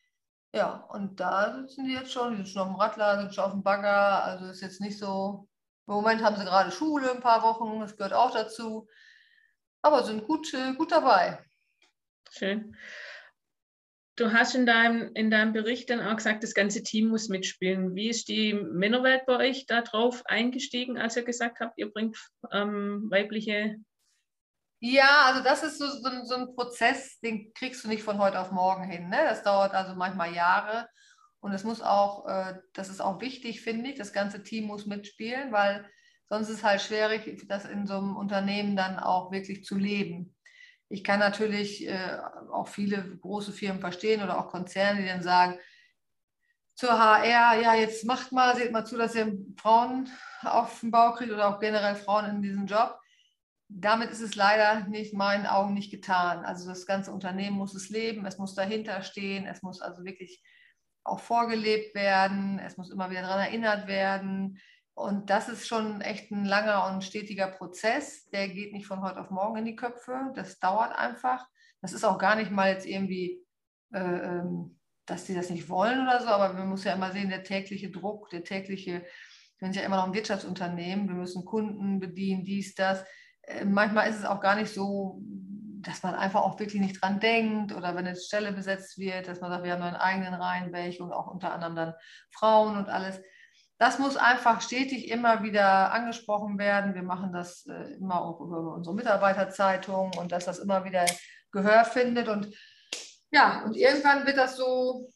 Ja, 0.55 0.85
und 0.91 1.20
da 1.20 1.64
sind 1.67 1.87
die 1.87 1.94
jetzt 1.94 2.12
schon, 2.12 2.32
die 2.32 2.37
sind 2.37 2.49
schon 2.49 2.62
auf 2.62 2.69
dem 2.69 2.76
Radler, 2.76 3.20
sind 3.20 3.35
schon 3.35 3.44
auf 3.44 3.52
dem 3.52 3.62
Bagger. 3.62 4.23
Also 4.23 4.46
ist 4.46 4.61
jetzt 4.61 4.82
nicht 4.82 4.99
so. 4.99 5.49
Im 5.86 5.94
Moment 5.94 6.22
haben 6.22 6.36
sie 6.36 6.44
gerade 6.44 6.70
Schule 6.70 7.10
ein 7.10 7.20
paar 7.20 7.43
Wochen, 7.43 7.81
das 7.81 7.96
gehört 7.96 8.13
auch 8.13 8.32
dazu. 8.32 8.86
Aber 9.81 10.05
sind 10.05 10.27
gut, 10.27 10.53
gut 10.77 10.93
dabei. 10.93 11.43
Schön. 12.36 12.76
Du 14.17 14.32
hast 14.32 14.55
in 14.55 14.67
deinem, 14.67 15.12
in 15.14 15.31
deinem 15.31 15.53
Bericht 15.53 15.91
dann 15.91 16.00
auch 16.00 16.17
gesagt, 16.17 16.43
das 16.43 16.55
ganze 16.55 16.82
Team 16.82 17.08
muss 17.08 17.29
mitspielen. 17.29 17.94
Wie 17.94 18.08
ist 18.08 18.29
die 18.29 18.55
Männerwelt 18.55 19.24
bei 19.26 19.36
euch 19.36 19.67
darauf 19.67 20.24
eingestiegen, 20.26 20.98
als 20.98 21.17
ihr 21.17 21.24
gesagt 21.24 21.60
habt, 21.60 21.79
ihr 21.79 21.93
bringt 21.93 22.17
ähm, 22.53 23.08
weibliche? 23.08 23.76
Ja, 24.81 25.26
also 25.26 25.43
das 25.43 25.62
ist 25.62 25.79
so, 25.79 25.86
so, 25.86 26.24
so, 26.24 26.34
ein 26.34 26.55
Prozess, 26.55 27.19
den 27.20 27.53
kriegst 27.55 27.84
du 27.84 27.88
nicht 27.88 28.03
von 28.03 28.19
heute 28.19 28.41
auf 28.41 28.50
morgen 28.50 28.84
hin. 28.84 29.08
Ne? 29.08 29.19
Das 29.29 29.43
dauert 29.44 29.72
also 29.72 29.94
manchmal 29.94 30.34
Jahre. 30.34 30.88
Und 31.41 31.53
es 31.53 31.62
muss 31.62 31.82
auch, 31.82 32.26
äh, 32.26 32.55
das 32.72 32.88
ist 32.88 33.00
auch 33.00 33.20
wichtig, 33.20 33.60
finde 33.60 33.91
ich, 33.91 33.96
das 33.96 34.12
ganze 34.12 34.43
Team 34.43 34.67
muss 34.67 34.86
mitspielen, 34.86 35.53
weil 35.53 35.88
sonst 36.29 36.48
ist 36.48 36.58
es 36.58 36.64
halt 36.64 36.82
schwierig, 36.82 37.46
das 37.48 37.64
in 37.64 37.86
so 37.86 37.94
einem 37.94 38.17
Unternehmen 38.17 38.76
dann 38.76 38.98
auch 38.98 39.31
wirklich 39.31 39.64
zu 39.64 39.76
leben. 39.76 40.33
Ich 40.94 41.03
kann 41.03 41.19
natürlich 41.19 41.89
äh, 41.89 42.19
auch 42.53 42.69
viele 42.69 43.17
große 43.19 43.51
Firmen 43.53 43.81
verstehen 43.81 44.22
oder 44.22 44.39
auch 44.39 44.48
Konzerne, 44.48 45.03
die 45.03 45.08
dann 45.08 45.24
sagen, 45.24 45.58
zur 46.77 46.93
HR, 46.93 47.60
ja, 47.60 47.74
jetzt 47.74 48.05
macht 48.05 48.31
mal, 48.31 48.55
seht 48.55 48.70
mal 48.70 48.84
zu, 48.84 48.96
dass 48.96 49.17
ihr 49.17 49.36
Frauen 49.56 50.08
auf 50.43 50.81
den 50.81 50.93
Bau 50.93 51.13
kriegt 51.13 51.32
oder 51.32 51.48
auch 51.48 51.58
generell 51.58 51.96
Frauen 51.96 52.27
in 52.27 52.43
diesen 52.43 52.67
Job. 52.69 52.96
Damit 53.69 54.10
ist 54.10 54.20
es 54.20 54.36
leider 54.36 54.86
nicht 54.86 55.13
in 55.13 55.19
meinen 55.19 55.46
Augen 55.46 55.74
nicht 55.74 55.91
getan. 55.91 56.44
Also 56.44 56.69
das 56.69 56.86
ganze 56.86 57.10
Unternehmen 57.10 57.56
muss 57.56 57.74
es 57.74 57.89
leben, 57.89 58.24
es 58.24 58.39
muss 58.39 58.55
dahinter 58.55 59.03
stehen, 59.03 59.46
es 59.46 59.63
muss 59.63 59.81
also 59.81 60.05
wirklich 60.05 60.44
auch 61.03 61.19
vorgelebt 61.19 61.96
werden, 61.96 62.60
es 62.60 62.77
muss 62.77 62.91
immer 62.91 63.10
wieder 63.10 63.22
daran 63.22 63.41
erinnert 63.41 63.89
werden. 63.89 64.60
Und 64.94 65.29
das 65.29 65.48
ist 65.48 65.67
schon 65.67 66.01
echt 66.01 66.31
ein 66.31 66.44
langer 66.44 66.86
und 66.86 67.03
stetiger 67.03 67.48
Prozess. 67.48 68.29
Der 68.31 68.48
geht 68.48 68.72
nicht 68.72 68.86
von 68.86 69.03
heute 69.03 69.20
auf 69.20 69.31
morgen 69.31 69.58
in 69.58 69.65
die 69.65 69.77
Köpfe. 69.77 70.32
Das 70.34 70.60
dauert 70.60 70.96
einfach. 70.96 71.46
Das 71.81 71.93
ist 71.93 72.05
auch 72.05 72.19
gar 72.19 72.36
nicht 72.36 72.51
mal 72.51 72.70
jetzt 72.70 72.86
irgendwie, 72.86 73.44
äh, 73.93 73.98
ähm, 73.98 74.79
dass 75.06 75.24
die 75.24 75.34
das 75.34 75.51
nicht 75.51 75.69
wollen 75.69 76.03
oder 76.03 76.20
so, 76.20 76.29
aber 76.29 76.55
man 76.55 76.69
muss 76.69 76.84
ja 76.84 76.94
immer 76.94 77.13
sehen, 77.13 77.29
der 77.29 77.43
tägliche 77.43 77.91
Druck, 77.91 78.31
der 78.31 78.44
tägliche, 78.44 79.03
wir 79.58 79.67
sind 79.67 79.77
ja 79.77 79.82
immer 79.82 79.96
noch 79.96 80.06
ein 80.06 80.15
Wirtschaftsunternehmen, 80.15 81.08
wir 81.08 81.15
müssen 81.15 81.44
Kunden 81.44 82.01
bedienen, 82.01 82.44
dies, 82.44 82.74
das. 82.74 83.05
Äh, 83.43 83.65
manchmal 83.65 84.08
ist 84.08 84.19
es 84.19 84.24
auch 84.24 84.41
gar 84.41 84.56
nicht 84.56 84.72
so 84.72 85.20
dass 85.86 86.03
man 86.03 86.15
einfach 86.15 86.43
auch 86.43 86.58
wirklich 86.58 86.81
nicht 86.81 87.01
dran 87.03 87.20
denkt 87.20 87.72
oder 87.72 87.94
wenn 87.94 88.06
eine 88.06 88.17
Stelle 88.17 88.53
besetzt 88.53 88.98
wird, 88.98 89.29
dass 89.29 89.41
man 89.41 89.51
sagt, 89.51 89.65
wir 89.65 89.72
haben 89.72 89.82
einen 89.82 89.96
eigenen 89.96 90.34
Reihenweg 90.34 91.01
und 91.01 91.13
auch 91.13 91.27
unter 91.27 91.53
anderem 91.53 91.77
dann 91.77 91.94
Frauen 92.31 92.77
und 92.77 92.89
alles. 92.89 93.20
Das 93.84 93.98
muss 93.98 94.17
einfach 94.17 94.62
stetig 94.62 95.10
immer 95.10 95.43
wieder 95.43 95.93
angesprochen 95.93 96.56
werden. 96.56 96.94
Wir 96.94 97.03
machen 97.03 97.34
das 97.34 97.67
äh, 97.67 97.96
immer 97.98 98.22
auch 98.24 98.41
über 98.41 98.72
unsere 98.76 98.96
Mitarbeiterzeitung 98.96 100.10
und 100.17 100.32
dass 100.32 100.46
das 100.46 100.58
immer 100.58 100.86
wieder 100.86 101.05
Gehör 101.53 101.84
findet. 101.84 102.29
Und 102.29 102.48
ja, 103.31 103.62
und 103.62 103.76
irgendwann 103.76 104.24
wird 104.24 104.38
das 104.38 104.56
so 104.56 105.10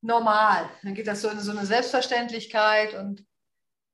normal. 0.00 0.66
Dann 0.82 0.94
geht 0.94 1.08
das 1.08 1.20
so 1.20 1.28
in 1.28 1.40
so 1.40 1.50
eine 1.50 1.66
Selbstverständlichkeit. 1.66 2.94
Und 2.94 3.22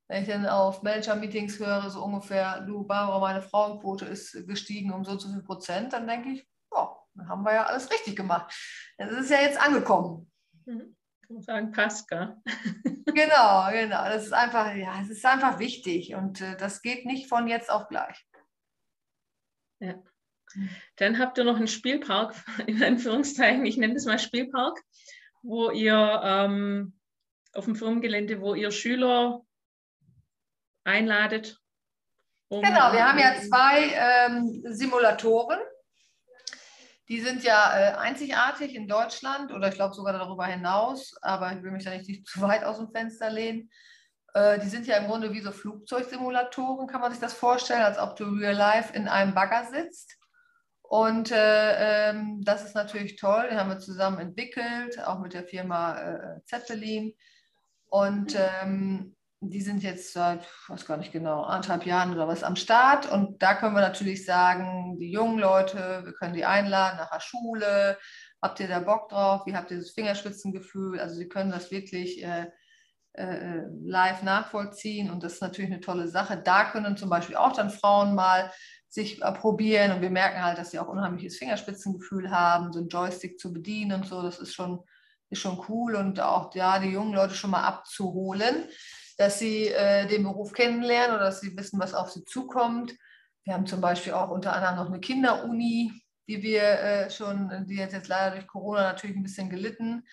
wenn 0.07 0.23
ich 0.23 0.29
dann 0.29 0.47
auf 0.47 0.85
Manager-Meetings 0.85 1.59
höre, 1.59 1.91
so 1.91 2.05
ungefähr, 2.05 2.61
du 2.61 2.85
Barbara, 2.85 3.19
meine 3.19 3.43
Frauenquote 3.43 4.05
ist 4.05 4.47
gestiegen 4.47 4.93
um 4.93 5.05
so 5.05 5.19
so 5.19 5.29
viel 5.33 5.43
Prozent, 5.43 5.93
dann 5.95 6.07
denke 6.07 6.29
ich, 6.29 6.49
oh, 6.71 6.91
dann 7.17 7.29
haben 7.29 7.43
wir 7.43 7.55
ja 7.55 7.65
alles 7.65 7.91
richtig 7.91 8.15
gemacht. 8.15 8.55
Es 8.99 9.11
ist 9.11 9.31
ja 9.31 9.41
jetzt 9.41 9.61
angekommen. 9.61 10.31
Mhm 10.65 10.97
kann 11.27 11.43
sagen, 11.43 11.73
passt, 11.73 12.09
gell? 12.09 12.37
genau, 13.07 13.71
genau. 13.71 14.05
Das 14.05 14.27
ist 14.27 14.33
einfach, 14.33 14.75
ja, 14.75 15.01
es 15.03 15.11
ist 15.11 15.25
einfach 15.25 15.59
wichtig 15.59 16.15
und 16.15 16.41
äh, 16.41 16.57
das 16.57 16.83
geht 16.83 17.07
nicht 17.07 17.29
von 17.29 17.47
jetzt 17.47 17.71
auf 17.71 17.89
gleich. 17.89 18.27
Ja. 19.81 19.95
Dann 20.97 21.19
habt 21.19 21.39
ihr 21.39 21.45
noch 21.45 21.57
einen 21.57 21.69
Spielpark, 21.69 22.35
in 22.67 22.83
Anführungszeichen, 22.83 23.67
ich 23.67 23.77
nenne 23.77 23.95
das 23.95 24.07
mal 24.07 24.19
Spielpark, 24.19 24.81
wo 25.43 25.71
ihr 25.71 26.21
ähm, 26.25 26.99
auf 27.53 27.65
dem 27.65 27.77
Firmengelände, 27.77 28.41
wo 28.41 28.55
ihr 28.55 28.71
Schüler 28.71 29.43
einladet. 30.85 31.59
Um 32.49 32.63
genau, 32.63 32.93
wir 32.93 33.05
haben 33.05 33.19
ja 33.19 33.35
zwei 33.41 33.91
ähm, 33.93 34.63
Simulatoren 34.73 35.59
die 37.09 37.21
sind 37.21 37.45
ja 37.45 37.79
äh, 37.79 37.93
einzigartig 37.95 38.75
in 38.75 38.89
Deutschland 38.89 39.53
oder 39.53 39.69
ich 39.69 39.75
glaube 39.75 39.95
sogar 39.95 40.13
darüber 40.13 40.47
hinaus, 40.47 41.15
aber 41.23 41.53
ich 41.53 41.63
will 41.63 41.71
mich 41.71 41.85
da 41.85 41.91
nicht, 41.91 42.27
zu 42.29 42.41
weit 42.41 42.65
aus 42.65 42.79
dem 42.79 42.91
Fenster 42.91 43.31
lehnen. 43.31 43.71
Äh, 44.35 44.59
die 44.59 44.69
sind 44.69 44.87
ja 44.87 44.97
im 44.97 45.07
Grunde 45.07 45.33
wie 45.33 45.41
so 45.41 45.53
Flugzeugsimulatoren, 45.53 46.87
kann 46.87 47.01
man 47.01 47.13
sich 47.13 47.21
das 47.21 47.35
vorstellen, 47.35 47.83
als 47.83 47.99
ob 47.99 48.17
du 48.17 48.25
real 48.25 48.55
life 48.55 48.93
in 48.93 49.09
einem 49.09 49.35
Bagger 49.35 49.65
sitzt. 49.71 50.19
Und 50.83 51.33
äh, 51.33 52.11
ähm, 52.11 52.43
das 52.45 52.65
ist 52.65 52.75
natürlich 52.75 53.17
toll, 53.17 53.49
den 53.51 53.59
haben 53.59 53.71
wir 53.71 53.79
zusammen 53.79 54.19
entwickelt, 54.19 55.03
auch 55.05 55.19
mit 55.19 55.35
der 55.35 55.45
Firma 55.45 55.99
äh, 55.99 56.45
Zeppelin. 56.45 57.13
Und 57.89 58.37
ähm, 58.37 59.17
die 59.41 59.61
sind 59.61 59.83
jetzt 59.83 60.13
seit, 60.13 60.43
ich 60.43 60.69
weiß 60.69 60.87
gar 60.87 60.97
nicht 60.97 61.13
genau, 61.13 61.43
anderthalb 61.43 61.85
Jahren 61.85 62.13
oder 62.13 62.27
was 62.27 62.43
am 62.43 62.57
Start. 62.57 63.11
Und 63.11 63.43
da 63.43 63.55
können 63.55 63.75
wir 63.75 63.83
natürlich 63.83 64.25
sagen, 64.25 64.97
die 64.99 65.11
jungen 65.11 65.39
Leute, 65.39 66.03
wir 66.05 66.13
können 66.15 66.35
die 66.35 66.45
einladen 66.45 66.97
nach 66.99 67.11
der 67.11 67.21
Schule. 67.21 67.99
Habt 68.41 68.61
ihr 68.61 68.69
da 68.69 68.81
Bock 68.81 69.09
drauf? 69.11 69.43
Wie 69.47 69.55
habt 69.55 69.71
ihr 69.71 69.79
das 69.79 69.91
Fingerspitzengefühl? 69.91 71.01
Also 71.01 71.17
sie 71.17 71.29
können 71.29 71.51
das 71.51 71.71
wirklich 71.71 72.25
äh, 72.25 72.47
äh, 73.13 73.63
live 73.85 74.23
nachvollziehen 74.23 75.11
und 75.11 75.23
das 75.23 75.35
ist 75.35 75.43
natürlich 75.43 75.71
eine 75.71 75.81
tolle 75.81 76.09
Sache. 76.09 76.41
Da 76.43 76.71
können 76.71 76.97
zum 76.97 77.11
Beispiel 77.11 77.37
auch 77.37 77.53
dann 77.53 77.71
Frauen 77.71 78.15
mal 78.15 78.51
sich 78.89 79.23
äh, 79.23 79.33
probieren 79.33 79.93
und 79.93 80.01
wir 80.01 80.11
merken 80.11 80.43
halt, 80.43 80.59
dass 80.59 80.71
sie 80.71 80.79
auch 80.79 80.89
unheimliches 80.89 81.37
Fingerspitzengefühl 81.37 82.31
haben, 82.31 82.73
so 82.73 82.79
einen 82.79 82.89
Joystick 82.89 83.39
zu 83.39 83.53
bedienen 83.53 84.01
und 84.01 84.07
so. 84.07 84.23
Das 84.23 84.39
ist 84.39 84.55
schon, 84.55 84.81
ist 85.29 85.41
schon 85.41 85.63
cool 85.69 85.95
und 85.95 86.21
auch 86.21 86.55
ja, 86.55 86.79
die 86.79 86.89
jungen 86.89 87.13
Leute 87.13 87.35
schon 87.35 87.51
mal 87.51 87.65
abzuholen 87.65 88.69
dass 89.17 89.39
sie 89.39 89.69
äh, 89.69 90.07
den 90.07 90.25
Beruf 90.25 90.53
kennenlernen 90.53 91.17
oder 91.17 91.27
dass 91.27 91.41
sie 91.41 91.57
wissen, 91.57 91.81
was 91.81 91.95
auf 91.95 92.11
sie 92.11 92.25
zukommt. 92.25 92.95
Wir 93.45 93.55
haben 93.55 93.67
zum 93.67 93.81
Beispiel 93.81 94.13
auch 94.13 94.31
unter 94.31 94.53
anderem 94.53 94.77
noch 94.77 94.87
eine 94.87 95.01
Kinderuni, 95.01 95.93
die 96.29 96.43
wir 96.43 96.63
äh, 96.63 97.11
schon, 97.11 97.67
die 97.69 97.83
hat 97.83 97.93
jetzt 97.93 98.09
leider 98.09 98.37
durch 98.37 98.47
Corona 98.47 98.83
natürlich 98.83 99.17
ein 99.17 99.23
bisschen 99.23 99.51
gelitten. 99.51 100.05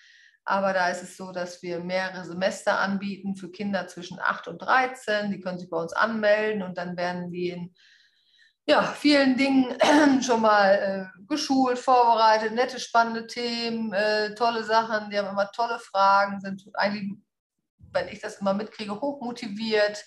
Aber 0.44 0.72
da 0.72 0.88
ist 0.88 1.02
es 1.02 1.16
so, 1.16 1.32
dass 1.32 1.62
wir 1.62 1.80
mehrere 1.80 2.24
Semester 2.24 2.78
anbieten 2.78 3.34
für 3.34 3.50
Kinder 3.50 3.86
zwischen 3.88 4.20
8 4.20 4.48
und 4.48 4.58
13. 4.58 5.30
Die 5.30 5.40
können 5.40 5.58
sich 5.58 5.70
bei 5.70 5.78
uns 5.78 5.94
anmelden 5.94 6.62
und 6.62 6.76
dann 6.76 6.96
werden 6.96 7.30
die 7.30 7.50
in 7.50 7.74
ja, 8.66 8.82
vielen 8.82 9.36
Dingen 9.36 9.76
schon 10.22 10.40
mal 10.40 11.10
äh, 11.14 11.24
geschult, 11.26 11.78
vorbereitet, 11.78 12.52
nette, 12.52 12.80
spannende 12.80 13.26
Themen, 13.26 13.92
äh, 13.92 14.34
tolle 14.34 14.64
Sachen. 14.64 15.10
Die 15.10 15.18
haben 15.18 15.28
immer 15.28 15.50
tolle 15.50 15.78
Fragen, 15.78 16.40
sind 16.40 16.64
eigentlich 16.74 17.18
wenn 17.94 18.08
ich 18.08 18.20
das 18.20 18.40
immer 18.40 18.54
mitkriege, 18.54 19.00
hochmotiviert. 19.00 20.04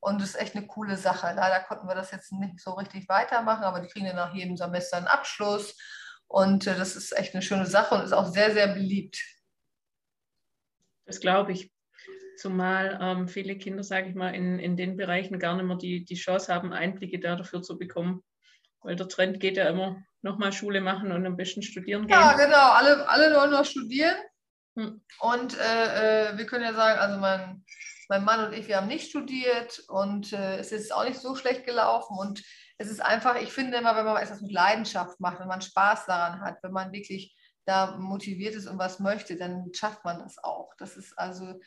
Und 0.00 0.20
es 0.20 0.30
ist 0.30 0.40
echt 0.40 0.56
eine 0.56 0.66
coole 0.66 0.96
Sache. 0.96 1.32
Leider 1.34 1.60
konnten 1.60 1.86
wir 1.86 1.94
das 1.94 2.10
jetzt 2.10 2.32
nicht 2.32 2.60
so 2.60 2.72
richtig 2.72 3.08
weitermachen, 3.08 3.64
aber 3.64 3.80
die 3.80 3.88
kriegen 3.88 4.06
ja 4.06 4.14
nach 4.14 4.34
jedem 4.34 4.56
Semester 4.56 4.96
einen 4.96 5.06
Abschluss. 5.06 5.76
Und 6.26 6.66
äh, 6.66 6.76
das 6.76 6.96
ist 6.96 7.16
echt 7.16 7.34
eine 7.34 7.42
schöne 7.42 7.66
Sache 7.66 7.94
und 7.94 8.02
ist 8.02 8.12
auch 8.12 8.26
sehr, 8.26 8.52
sehr 8.52 8.68
beliebt. 8.68 9.22
Das 11.04 11.20
glaube 11.20 11.52
ich. 11.52 11.72
Zumal 12.38 12.98
ähm, 13.00 13.28
viele 13.28 13.56
Kinder, 13.56 13.84
sage 13.84 14.08
ich 14.08 14.14
mal, 14.14 14.34
in, 14.34 14.58
in 14.58 14.76
den 14.76 14.96
Bereichen 14.96 15.38
gar 15.38 15.54
nicht 15.54 15.66
mehr 15.66 15.76
die, 15.76 16.04
die 16.04 16.14
Chance 16.16 16.52
haben, 16.52 16.72
Einblicke 16.72 17.20
da 17.20 17.36
dafür 17.36 17.62
zu 17.62 17.78
bekommen. 17.78 18.24
Weil 18.80 18.96
der 18.96 19.06
Trend 19.06 19.38
geht 19.38 19.56
ja 19.56 19.68
immer, 19.68 20.02
nochmal 20.22 20.52
Schule 20.52 20.80
machen 20.80 21.12
und 21.12 21.24
am 21.24 21.36
besten 21.36 21.62
studieren 21.62 22.06
gehen. 22.06 22.18
Ja, 22.18 22.32
genau. 22.32 22.72
Alle, 22.72 23.08
alle 23.08 23.36
wollen 23.36 23.50
noch 23.50 23.64
studieren. 23.64 24.16
Hm. 24.76 25.02
Und 25.20 25.58
äh, 25.58 26.30
äh, 26.30 26.38
wir 26.38 26.46
können 26.46 26.64
ja 26.64 26.74
sagen, 26.74 26.98
also 26.98 27.18
mein, 27.18 27.64
mein 28.08 28.24
Mann 28.24 28.46
und 28.46 28.52
ich, 28.52 28.68
wir 28.68 28.78
haben 28.78 28.88
nicht 28.88 29.08
studiert 29.08 29.80
und 29.88 30.32
äh, 30.32 30.58
es 30.58 30.72
ist 30.72 30.92
auch 30.92 31.04
nicht 31.04 31.20
so 31.20 31.34
schlecht 31.34 31.64
gelaufen. 31.64 32.16
Und 32.18 32.42
es 32.78 32.90
ist 32.90 33.00
einfach, 33.00 33.36
ich 33.40 33.52
finde 33.52 33.78
immer, 33.78 33.96
wenn 33.96 34.04
man 34.04 34.22
etwas 34.22 34.40
mit 34.40 34.52
Leidenschaft 34.52 35.20
macht, 35.20 35.40
wenn 35.40 35.48
man 35.48 35.60
Spaß 35.60 36.06
daran 36.06 36.40
hat, 36.40 36.58
wenn 36.62 36.72
man 36.72 36.92
wirklich 36.92 37.36
da 37.64 37.96
motiviert 37.96 38.54
ist 38.54 38.66
und 38.66 38.78
was 38.78 38.98
möchte, 38.98 39.36
dann 39.36 39.72
schafft 39.72 40.04
man 40.04 40.18
das 40.18 40.42
auch. 40.42 40.72
Das 40.78 40.96
ist 40.96 41.16
also, 41.16 41.60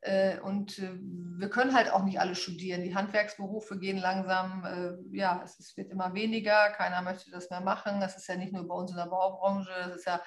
äh, 0.00 0.40
und 0.40 0.78
äh, 0.78 0.98
wir 1.00 1.50
können 1.50 1.74
halt 1.74 1.90
auch 1.90 2.04
nicht 2.04 2.20
alle 2.20 2.34
studieren. 2.34 2.82
Die 2.82 2.94
Handwerksberufe 2.94 3.78
gehen 3.78 3.98
langsam, 3.98 4.64
äh, 4.64 5.16
ja, 5.16 5.40
es, 5.44 5.58
es, 5.60 5.76
wird 5.76 5.90
immer 5.90 6.14
weniger, 6.14 6.70
keiner 6.70 7.02
möchte 7.02 7.30
das 7.30 7.50
mehr 7.50 7.60
machen. 7.60 8.00
Das 8.00 8.16
ist 8.16 8.26
ja 8.26 8.36
nicht 8.36 8.52
nur 8.52 8.66
bei 8.66 8.74
uns 8.74 8.90
in 8.90 8.96
der 8.96 9.06
Baubranche, 9.06 9.70
das 9.86 9.96
ist 9.96 10.06
ja 10.06 10.22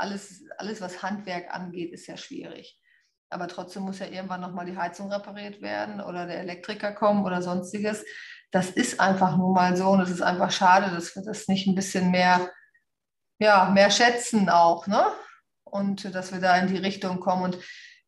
alles, 0.00 0.44
alles, 0.58 0.80
was 0.80 1.02
Handwerk 1.02 1.52
angeht, 1.54 1.92
ist 1.92 2.06
ja 2.06 2.16
schwierig. 2.16 2.80
Aber 3.28 3.46
trotzdem 3.46 3.84
muss 3.84 4.00
ja 4.00 4.06
irgendwann 4.06 4.40
nochmal 4.40 4.66
die 4.66 4.76
Heizung 4.76 5.12
repariert 5.12 5.62
werden 5.62 6.00
oder 6.00 6.26
der 6.26 6.40
Elektriker 6.40 6.92
kommen 6.92 7.24
oder 7.24 7.42
sonstiges. 7.42 8.04
Das 8.50 8.70
ist 8.70 8.98
einfach 8.98 9.36
nun 9.36 9.52
mal 9.52 9.76
so 9.76 9.90
und 9.90 10.00
es 10.00 10.10
ist 10.10 10.22
einfach 10.22 10.50
schade, 10.50 10.90
dass 10.90 11.14
wir 11.14 11.22
das 11.22 11.46
nicht 11.46 11.68
ein 11.68 11.76
bisschen 11.76 12.10
mehr, 12.10 12.50
ja, 13.38 13.70
mehr 13.70 13.90
schätzen 13.90 14.48
auch, 14.48 14.86
ne? 14.88 15.04
Und 15.64 16.12
dass 16.12 16.32
wir 16.32 16.40
da 16.40 16.56
in 16.56 16.66
die 16.66 16.78
Richtung 16.78 17.20
kommen. 17.20 17.44
Und 17.44 17.58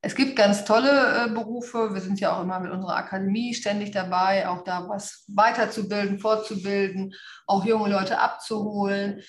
es 0.04 0.16
gibt 0.16 0.34
ganz 0.34 0.64
tolle 0.64 1.26
äh, 1.26 1.28
Berufe. 1.30 1.94
Wir 1.94 2.00
sind 2.00 2.18
ja 2.18 2.36
auch 2.36 2.42
immer 2.42 2.58
mit 2.58 2.72
unserer 2.72 2.96
Akademie 2.96 3.54
ständig 3.54 3.92
dabei, 3.92 4.48
auch 4.48 4.64
da 4.64 4.88
was 4.88 5.24
weiterzubilden, 5.28 6.18
fortzubilden, 6.18 7.14
auch 7.46 7.64
junge 7.64 7.88
Leute 7.88 8.18
abzuholen. 8.18 9.22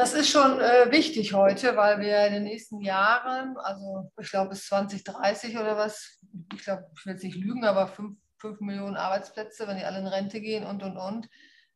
Das 0.00 0.14
ist 0.14 0.30
schon 0.30 0.58
äh, 0.60 0.90
wichtig 0.90 1.34
heute, 1.34 1.76
weil 1.76 2.00
wir 2.00 2.26
in 2.26 2.32
den 2.32 2.44
nächsten 2.44 2.80
Jahren, 2.80 3.58
also 3.58 4.10
ich 4.18 4.30
glaube 4.30 4.48
bis 4.48 4.64
2030 4.64 5.58
oder 5.58 5.76
was, 5.76 6.18
ich 6.54 6.62
glaube, 6.62 6.86
ich 6.96 7.04
will 7.04 7.12
jetzt 7.12 7.22
nicht 7.22 7.36
lügen, 7.36 7.66
aber 7.66 7.86
5, 7.86 8.16
5 8.38 8.60
Millionen 8.60 8.96
Arbeitsplätze, 8.96 9.68
wenn 9.68 9.76
die 9.76 9.84
alle 9.84 9.98
in 9.98 10.06
Rente 10.06 10.40
gehen 10.40 10.64
und 10.64 10.82
und 10.82 10.96
und, 10.96 11.28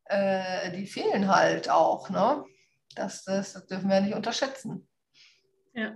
äh, 0.05 0.71
die 0.71 0.87
fehlen 0.87 1.27
halt 1.27 1.69
auch. 1.69 2.09
Ne? 2.09 2.43
Das, 2.95 3.25
das, 3.25 3.53
das 3.53 3.67
dürfen 3.67 3.91
wir 3.91 4.01
nicht 4.01 4.15
unterschätzen. 4.15 4.89
Ja. 5.75 5.95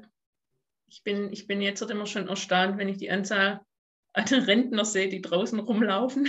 Ich 0.88 1.02
bin, 1.04 1.34
ich 1.34 1.48
bin 1.48 1.64
jetzt 1.64 1.82
immer 1.82 2.06
schon 2.06 2.28
erstaunt, 2.28 2.78
wenn 2.78 2.90
ich 2.90 2.98
die 2.98 3.10
Anzahl 3.10 3.62
an 4.14 4.26
Rentner 4.26 4.86
sehe, 4.86 5.10
die 5.10 5.24
draußen 5.24 5.60
rumlaufen. 5.60 6.28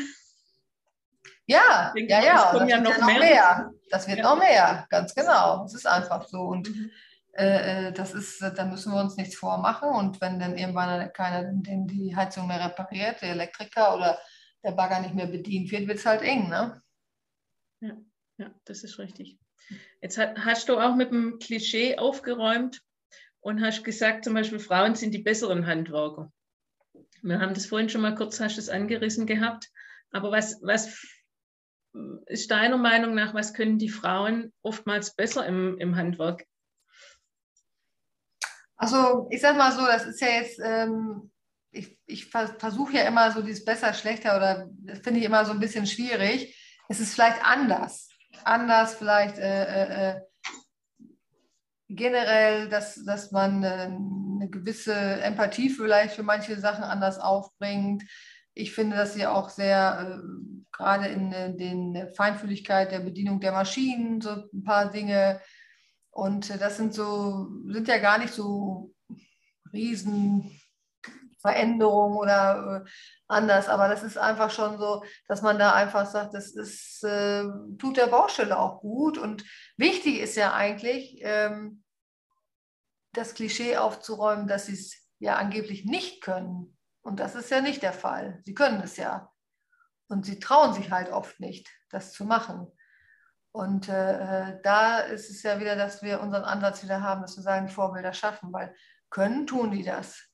Ja, 1.50 1.92
denke, 1.96 2.12
ja, 2.12 2.22
ja. 2.22 2.52
Das, 2.52 2.68
ja 2.68 2.80
noch, 2.80 2.90
ja 2.90 2.98
noch 2.98 3.06
mehr. 3.06 3.18
mehr. 3.18 3.74
Das 3.90 4.06
wird 4.06 4.18
ja. 4.18 4.24
noch 4.24 4.38
mehr, 4.38 4.86
ganz 4.88 5.14
genau. 5.14 5.64
Es 5.64 5.74
ist 5.74 5.86
einfach 5.86 6.28
so. 6.28 6.42
Und 6.42 6.68
mhm. 6.68 6.90
äh, 7.32 7.88
äh 7.88 7.92
das 7.92 8.14
ist, 8.14 8.40
da 8.40 8.64
müssen 8.64 8.92
wir 8.92 9.00
uns 9.00 9.16
nichts 9.16 9.34
vormachen. 9.34 9.88
Und 9.88 10.20
wenn 10.20 10.38
dann 10.38 10.56
irgendwann 10.56 11.12
keiner 11.12 11.50
den 11.52 11.88
die 11.88 12.14
Heizung 12.14 12.46
mehr 12.46 12.64
repariert, 12.64 13.20
der 13.20 13.30
Elektriker 13.30 13.96
oder 13.96 14.18
der 14.62 14.72
Bagger 14.72 15.00
nicht 15.00 15.16
mehr 15.16 15.26
bedient 15.26 15.72
wird, 15.72 15.88
wird 15.88 15.98
es 15.98 16.06
halt 16.06 16.22
eng, 16.22 16.48
ne? 16.48 16.80
Ja, 17.80 17.96
ja, 18.38 18.50
das 18.64 18.84
ist 18.84 18.98
richtig. 19.00 19.36
Jetzt 20.00 20.18
hast 20.18 20.68
du 20.68 20.78
auch 20.78 20.94
mit 20.94 21.10
dem 21.10 21.38
Klischee 21.40 21.98
aufgeräumt 21.98 22.80
und 23.40 23.60
hast 23.60 23.82
gesagt, 23.82 24.24
zum 24.24 24.34
Beispiel 24.34 24.60
Frauen 24.60 24.94
sind 24.94 25.12
die 25.12 25.22
besseren 25.22 25.66
Handwerker. 25.66 26.30
Wir 27.22 27.40
haben 27.40 27.54
das 27.54 27.66
vorhin 27.66 27.88
schon 27.88 28.02
mal 28.02 28.14
kurz, 28.14 28.38
hast 28.38 28.56
es 28.56 28.68
angerissen 28.68 29.26
gehabt. 29.26 29.68
Aber 30.12 30.30
was, 30.30 30.60
was 30.62 31.19
ist 32.26 32.50
deiner 32.50 32.76
Meinung 32.76 33.14
nach, 33.14 33.34
was 33.34 33.54
können 33.54 33.78
die 33.78 33.88
Frauen 33.88 34.52
oftmals 34.62 35.14
besser 35.14 35.46
im, 35.46 35.76
im 35.78 35.96
Handwerk? 35.96 36.46
Also 38.76 39.28
ich 39.30 39.40
sag 39.40 39.56
mal 39.56 39.72
so, 39.72 39.84
das 39.84 40.06
ist 40.06 40.20
ja 40.20 40.28
jetzt, 40.28 40.58
ähm, 40.62 41.30
ich, 41.70 41.98
ich 42.06 42.26
versuche 42.26 42.94
ja 42.94 43.02
immer 43.02 43.30
so 43.30 43.42
dieses 43.42 43.64
besser, 43.64 43.92
schlechter 43.92 44.36
oder 44.36 44.68
das 44.70 45.00
finde 45.00 45.20
ich 45.20 45.26
immer 45.26 45.44
so 45.44 45.52
ein 45.52 45.60
bisschen 45.60 45.86
schwierig. 45.86 46.56
Es 46.88 47.00
ist 47.00 47.14
vielleicht 47.14 47.44
anders. 47.44 48.08
anders 48.44 48.94
vielleicht 48.94 49.38
äh, 49.38 49.64
äh, 49.64 50.10
äh 50.10 50.20
generell, 51.92 52.68
dass, 52.68 53.04
dass 53.04 53.32
man 53.32 53.64
äh, 53.64 53.66
eine 53.66 54.48
gewisse 54.48 54.94
Empathie 54.94 55.70
vielleicht 55.70 56.14
für 56.14 56.22
manche 56.22 56.58
Sachen 56.58 56.84
anders 56.84 57.18
aufbringt. 57.18 58.04
Ich 58.54 58.72
finde, 58.72 58.96
dass 58.96 59.14
sie 59.14 59.26
auch 59.26 59.48
sehr, 59.48 60.20
äh, 60.20 60.76
gerade 60.76 61.06
in 61.06 61.32
äh, 61.32 61.56
den 61.56 62.12
Feinfühligkeit 62.14 62.92
der 62.92 63.00
Bedienung 63.00 63.40
der 63.40 63.52
Maschinen, 63.52 64.20
so 64.20 64.30
ein 64.30 64.64
paar 64.64 64.90
Dinge. 64.90 65.40
Und 66.10 66.50
das 66.60 66.76
sind 66.76 66.94
so, 66.94 67.48
sind 67.68 67.88
ja 67.88 67.98
gar 67.98 68.18
nicht 68.18 68.32
so 68.32 68.92
riesen 69.72 70.60
Veränderungen 71.40 72.18
oder 72.18 72.84
äh, 72.84 72.90
anders, 73.28 73.68
aber 73.68 73.88
das 73.88 74.02
ist 74.02 74.18
einfach 74.18 74.50
schon 74.50 74.78
so, 74.78 75.02
dass 75.26 75.42
man 75.42 75.58
da 75.58 75.72
einfach 75.72 76.06
sagt, 76.06 76.34
das 76.34 76.50
ist, 76.50 77.02
äh, 77.04 77.44
tut 77.78 77.96
der 77.96 78.08
Baustelle 78.08 78.58
auch 78.58 78.80
gut. 78.80 79.16
Und 79.16 79.44
wichtig 79.76 80.20
ist 80.20 80.36
ja 80.36 80.52
eigentlich, 80.52 81.18
ähm, 81.22 81.82
das 83.12 83.34
Klischee 83.34 83.76
aufzuräumen, 83.76 84.46
dass 84.46 84.66
sie 84.66 84.74
es 84.74 84.96
ja 85.18 85.36
angeblich 85.36 85.84
nicht 85.84 86.22
können. 86.22 86.76
Und 87.02 87.20
das 87.20 87.34
ist 87.34 87.50
ja 87.50 87.60
nicht 87.60 87.82
der 87.82 87.92
Fall. 87.92 88.40
Sie 88.44 88.54
können 88.54 88.80
es 88.82 88.96
ja. 88.96 89.32
Und 90.08 90.26
sie 90.26 90.38
trauen 90.38 90.74
sich 90.74 90.90
halt 90.90 91.10
oft 91.10 91.40
nicht, 91.40 91.68
das 91.88 92.12
zu 92.12 92.24
machen. 92.24 92.70
Und 93.52 93.88
äh, 93.88 94.50
äh, 94.50 94.60
da 94.62 94.98
ist 95.00 95.30
es 95.30 95.42
ja 95.42 95.58
wieder, 95.60 95.76
dass 95.76 96.02
wir 96.02 96.20
unseren 96.20 96.44
Ansatz 96.44 96.82
wieder 96.82 97.02
haben, 97.02 97.22
dass 97.22 97.36
wir 97.36 97.42
sagen, 97.42 97.68
Vorbilder 97.68 98.12
schaffen, 98.12 98.52
weil 98.52 98.74
können 99.08 99.46
tun 99.46 99.72
die 99.72 99.82
das. 99.82 100.24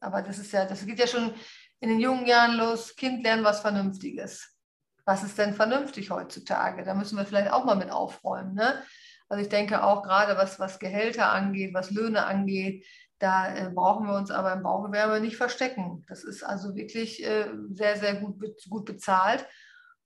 Aber 0.00 0.22
das 0.22 0.38
ist 0.38 0.52
ja, 0.52 0.64
das 0.64 0.84
geht 0.84 0.98
ja 0.98 1.06
schon 1.06 1.34
in 1.80 1.88
den 1.88 2.00
jungen 2.00 2.26
Jahren 2.26 2.56
los, 2.56 2.96
Kind 2.96 3.22
lernen 3.22 3.44
was 3.44 3.60
Vernünftiges. 3.60 4.56
Was 5.04 5.22
ist 5.22 5.38
denn 5.38 5.54
vernünftig 5.54 6.10
heutzutage? 6.10 6.82
Da 6.82 6.94
müssen 6.94 7.18
wir 7.18 7.26
vielleicht 7.26 7.52
auch 7.52 7.64
mal 7.64 7.76
mit 7.76 7.90
aufräumen. 7.90 8.54
Ne? 8.54 8.82
Also 9.28 9.42
ich 9.42 9.48
denke 9.48 9.82
auch 9.82 10.02
gerade, 10.02 10.36
was, 10.36 10.58
was 10.58 10.78
Gehälter 10.78 11.30
angeht, 11.30 11.74
was 11.74 11.90
Löhne 11.90 12.26
angeht, 12.26 12.86
da 13.18 13.54
äh, 13.54 13.70
brauchen 13.70 14.06
wir 14.06 14.14
uns 14.14 14.30
aber 14.30 14.52
im 14.52 14.62
Baugewerbe 14.62 15.20
nicht 15.20 15.36
verstecken. 15.36 16.04
Das 16.08 16.24
ist 16.24 16.42
also 16.42 16.74
wirklich 16.74 17.24
äh, 17.24 17.48
sehr, 17.70 17.96
sehr 17.96 18.16
gut, 18.16 18.36
gut 18.68 18.84
bezahlt 18.84 19.46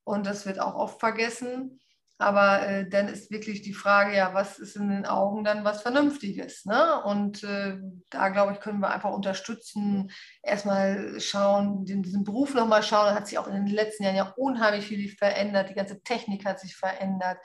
und 0.03 0.25
das 0.25 0.45
wird 0.45 0.59
auch 0.59 0.75
oft 0.75 0.99
vergessen. 0.99 1.79
Aber 2.21 2.67
äh, 2.67 2.89
dann 2.89 3.07
ist 3.07 3.31
wirklich 3.31 3.61
die 3.61 3.73
Frage, 3.73 4.13
ja, 4.13 4.33
was 4.33 4.59
ist 4.59 4.75
in 4.75 4.89
den 4.89 5.05
Augen 5.05 5.45
dann 5.45 5.63
was 5.63 5.81
Vernünftiges? 5.81 6.65
Ne? 6.65 7.01
Und 7.05 7.45
äh, 7.45 7.77
da, 8.09 8.27
glaube 8.27 8.51
ich, 8.51 8.59
können 8.59 8.81
wir 8.81 8.89
einfach 8.89 9.13
unterstützen, 9.13 10.11
erstmal 10.43 11.17
schauen, 11.21 11.85
den, 11.85 12.03
diesen 12.03 12.25
Beruf 12.25 12.53
nochmal 12.53 12.83
schauen. 12.83 13.05
Da 13.05 13.15
hat 13.15 13.27
sich 13.27 13.37
auch 13.37 13.47
in 13.47 13.53
den 13.53 13.67
letzten 13.67 14.03
Jahren 14.03 14.17
ja 14.17 14.33
unheimlich 14.35 14.87
viel 14.87 15.07
verändert. 15.15 15.69
Die 15.69 15.75
ganze 15.75 16.03
Technik 16.03 16.45
hat 16.45 16.59
sich 16.59 16.75
verändert. 16.75 17.37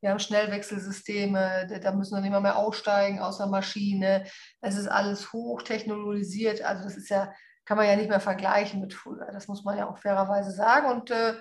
Wir 0.00 0.10
haben 0.10 0.18
Schnellwechselsysteme, 0.18 1.66
da 1.82 1.92
müssen 1.92 2.14
wir 2.14 2.22
nicht 2.22 2.30
mehr, 2.30 2.40
mehr 2.40 2.56
aussteigen 2.56 3.18
aus 3.18 3.36
der 3.36 3.48
Maschine. 3.48 4.26
Es 4.60 4.76
ist 4.76 4.88
alles 4.88 5.32
hochtechnologisiert. 5.32 6.62
Also 6.62 6.84
das 6.84 6.96
ist 6.96 7.10
ja, 7.10 7.32
kann 7.66 7.76
man 7.76 7.86
ja 7.86 7.96
nicht 7.96 8.08
mehr 8.08 8.20
vergleichen 8.20 8.80
mit 8.80 8.94
früher. 8.94 9.28
Das 9.30 9.46
muss 9.46 9.62
man 9.62 9.76
ja 9.76 9.88
auch 9.88 9.98
fairerweise 9.98 10.52
sagen. 10.52 10.90
Und 10.90 11.10
äh, 11.10 11.34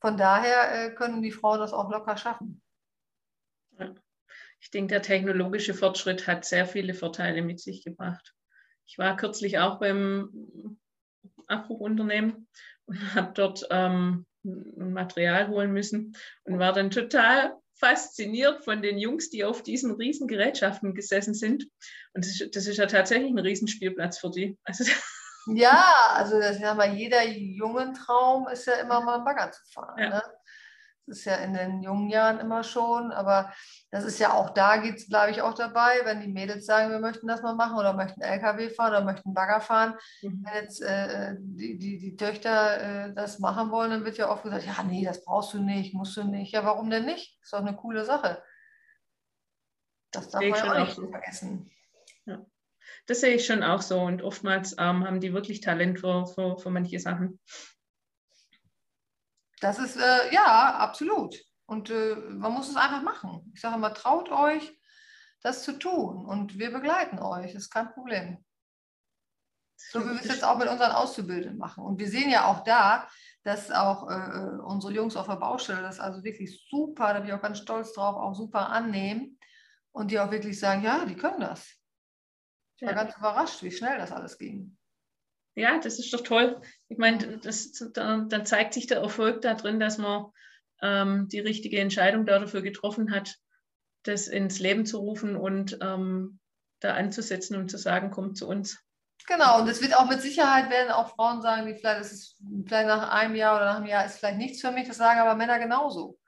von 0.00 0.16
daher 0.16 0.86
äh, 0.86 0.94
können 0.94 1.22
die 1.22 1.30
Frauen 1.30 1.60
das 1.60 1.72
auch 1.72 1.88
locker 1.90 2.16
schaffen. 2.16 2.60
Ich 4.60 4.70
denke, 4.70 4.94
der 4.94 5.02
technologische 5.02 5.74
Fortschritt 5.74 6.26
hat 6.26 6.44
sehr 6.44 6.66
viele 6.66 6.94
Vorteile 6.94 7.42
mit 7.42 7.60
sich 7.60 7.84
gebracht. 7.84 8.34
Ich 8.86 8.98
war 8.98 9.16
kürzlich 9.16 9.58
auch 9.58 9.78
beim 9.78 10.78
Abbruchunternehmen 11.46 12.48
und 12.86 12.96
habe 13.14 13.32
dort 13.34 13.66
ähm, 13.70 14.26
Material 14.42 15.48
holen 15.48 15.72
müssen 15.72 16.16
und 16.44 16.58
war 16.58 16.72
dann 16.72 16.90
total 16.90 17.54
fasziniert 17.80 18.64
von 18.64 18.82
den 18.82 18.98
Jungs, 18.98 19.30
die 19.30 19.44
auf 19.44 19.62
diesen 19.62 19.92
riesen 19.92 20.28
Gerätschaften 20.28 20.94
gesessen 20.94 21.34
sind. 21.34 21.64
Und 22.14 22.24
das 22.24 22.40
ist, 22.40 22.54
das 22.54 22.66
ist 22.66 22.76
ja 22.76 22.86
tatsächlich 22.86 23.30
ein 23.30 23.38
Riesenspielplatz 23.38 24.18
für 24.18 24.30
die. 24.30 24.58
Also, 24.64 24.84
ja, 25.46 25.82
also 26.14 26.38
das 26.38 26.56
ist 26.56 26.62
ja 26.62 26.74
mal 26.74 26.94
jeder 26.94 27.26
jungen 27.26 27.94
Traum 27.94 28.46
ist 28.48 28.66
ja 28.66 28.74
immer 28.74 29.00
mal 29.00 29.16
einen 29.16 29.24
Bagger 29.24 29.50
zu 29.50 29.62
fahren. 29.72 29.98
Ja. 29.98 30.08
Ne? 30.10 30.22
Das 31.06 31.18
ist 31.18 31.24
ja 31.24 31.36
in 31.36 31.54
den 31.54 31.82
jungen 31.82 32.08
Jahren 32.08 32.38
immer 32.38 32.62
schon, 32.62 33.10
aber 33.10 33.52
das 33.90 34.04
ist 34.04 34.18
ja 34.18 34.32
auch 34.32 34.50
da 34.50 34.76
geht 34.76 34.96
es, 34.96 35.08
bleibe 35.08 35.32
ich 35.32 35.42
auch 35.42 35.54
dabei, 35.54 36.00
wenn 36.04 36.20
die 36.20 36.32
Mädels 36.32 36.66
sagen, 36.66 36.90
wir 36.90 37.00
möchten 37.00 37.26
das 37.26 37.42
mal 37.42 37.54
machen 37.54 37.76
oder 37.76 37.94
möchten 37.94 38.20
LKW 38.20 38.70
fahren 38.70 38.92
oder 38.92 39.04
möchten 39.04 39.34
Bagger 39.34 39.60
fahren. 39.60 39.94
Mhm. 40.22 40.44
Wenn 40.44 40.62
jetzt 40.62 40.82
äh, 40.82 41.34
die, 41.38 41.78
die, 41.78 41.98
die 41.98 42.16
Töchter 42.16 43.08
äh, 43.08 43.14
das 43.14 43.38
machen 43.38 43.70
wollen, 43.70 43.90
dann 43.90 44.04
wird 44.04 44.18
ja 44.18 44.30
oft 44.30 44.44
gesagt, 44.44 44.64
ja, 44.64 44.82
nee, 44.82 45.04
das 45.04 45.24
brauchst 45.24 45.54
du 45.54 45.58
nicht, 45.58 45.94
musst 45.94 46.16
du 46.16 46.24
nicht. 46.24 46.52
Ja, 46.52 46.64
warum 46.64 46.90
denn 46.90 47.06
nicht? 47.06 47.38
Ist 47.42 47.52
doch 47.52 47.60
eine 47.60 47.74
coole 47.74 48.04
Sache. 48.04 48.42
Das 50.12 50.28
darf 50.28 50.42
man 50.42 50.54
ja 50.54 50.72
auch 50.72 50.78
nicht 50.80 50.94
so. 50.94 51.08
vergessen. 51.08 51.70
Ja. 52.26 52.44
Das 53.06 53.20
sehe 53.20 53.34
ich 53.34 53.46
schon 53.46 53.62
auch 53.62 53.82
so 53.82 54.00
und 54.00 54.22
oftmals 54.22 54.72
ähm, 54.78 55.04
haben 55.04 55.20
die 55.20 55.32
wirklich 55.32 55.60
Talent 55.60 56.00
für, 56.00 56.26
für, 56.26 56.58
für 56.58 56.70
manche 56.70 56.98
Sachen. 56.98 57.40
Das 59.60 59.78
ist, 59.78 59.96
äh, 59.96 60.32
ja, 60.32 60.74
absolut. 60.76 61.36
Und 61.66 61.90
äh, 61.90 62.16
man 62.16 62.52
muss 62.52 62.68
es 62.68 62.76
einfach 62.76 63.02
machen. 63.02 63.52
Ich 63.54 63.60
sage 63.60 63.76
immer, 63.76 63.94
traut 63.94 64.30
euch, 64.30 64.76
das 65.42 65.62
zu 65.62 65.78
tun. 65.78 66.24
Und 66.26 66.58
wir 66.58 66.72
begleiten 66.72 67.18
euch. 67.18 67.52
Das 67.52 67.62
ist 67.62 67.70
kein 67.70 67.92
Problem. 67.92 68.44
So 69.76 70.00
wie 70.04 70.10
wir 70.10 70.20
es 70.20 70.26
jetzt 70.26 70.44
auch 70.44 70.58
mit 70.58 70.68
unseren 70.68 70.92
Auszubildenden 70.92 71.58
machen. 71.58 71.84
Und 71.84 71.98
wir 71.98 72.08
sehen 72.08 72.30
ja 72.30 72.46
auch 72.46 72.64
da, 72.64 73.08
dass 73.44 73.70
auch 73.70 74.10
äh, 74.10 74.58
unsere 74.64 74.92
Jungs 74.92 75.16
auf 75.16 75.26
der 75.26 75.36
Baustelle 75.36 75.80
das 75.80 76.00
also 76.00 76.22
wirklich 76.22 76.66
super, 76.68 77.14
da 77.14 77.20
bin 77.20 77.28
ich 77.28 77.34
auch 77.34 77.40
ganz 77.40 77.58
stolz 77.58 77.92
drauf, 77.94 78.16
auch 78.16 78.34
super 78.34 78.68
annehmen. 78.68 79.38
Und 79.92 80.10
die 80.10 80.20
auch 80.20 80.30
wirklich 80.30 80.58
sagen, 80.58 80.82
ja, 80.82 81.04
die 81.04 81.16
können 81.16 81.40
das. 81.40 81.76
Ich 82.76 82.82
war 82.82 82.94
ja. 82.94 83.02
ganz 83.04 83.16
überrascht, 83.16 83.62
wie 83.62 83.72
schnell 83.72 83.98
das 83.98 84.12
alles 84.12 84.38
ging. 84.38 84.76
Ja, 85.54 85.78
das 85.78 85.98
ist 85.98 86.12
doch 86.12 86.22
toll. 86.22 86.60
Ich 86.88 86.98
meine, 86.98 87.38
das, 87.38 87.72
dann, 87.92 88.28
dann 88.28 88.46
zeigt 88.46 88.74
sich 88.74 88.86
der 88.86 88.98
Erfolg 88.98 89.42
darin, 89.42 89.80
dass 89.80 89.98
man 89.98 90.26
ähm, 90.82 91.28
die 91.28 91.40
richtige 91.40 91.80
Entscheidung 91.80 92.24
dafür 92.24 92.62
getroffen 92.62 93.12
hat, 93.12 93.36
das 94.04 94.28
ins 94.28 94.60
Leben 94.60 94.86
zu 94.86 94.98
rufen 94.98 95.36
und 95.36 95.78
ähm, 95.82 96.38
da 96.80 96.94
anzusetzen 96.94 97.56
und 97.56 97.70
zu 97.70 97.78
sagen, 97.78 98.10
kommt 98.10 98.38
zu 98.38 98.48
uns. 98.48 98.78
Genau, 99.26 99.60
und 99.60 99.68
es 99.68 99.82
wird 99.82 99.94
auch 99.94 100.08
mit 100.08 100.22
Sicherheit 100.22 100.70
werden 100.70 100.90
auch 100.90 101.14
Frauen 101.14 101.42
sagen, 101.42 101.66
die 101.66 101.74
vielleicht, 101.74 102.00
das 102.00 102.12
ist 102.12 102.36
vielleicht 102.66 102.86
nach 102.86 103.10
einem 103.10 103.34
Jahr 103.34 103.56
oder 103.56 103.66
nach 103.66 103.76
einem 103.76 103.86
Jahr 103.86 104.06
ist 104.06 104.18
vielleicht 104.18 104.38
nichts 104.38 104.60
für 104.60 104.70
mich, 104.70 104.88
das 104.88 104.96
sagen 104.96 105.20
aber 105.20 105.34
Männer 105.34 105.58
genauso. 105.58 106.18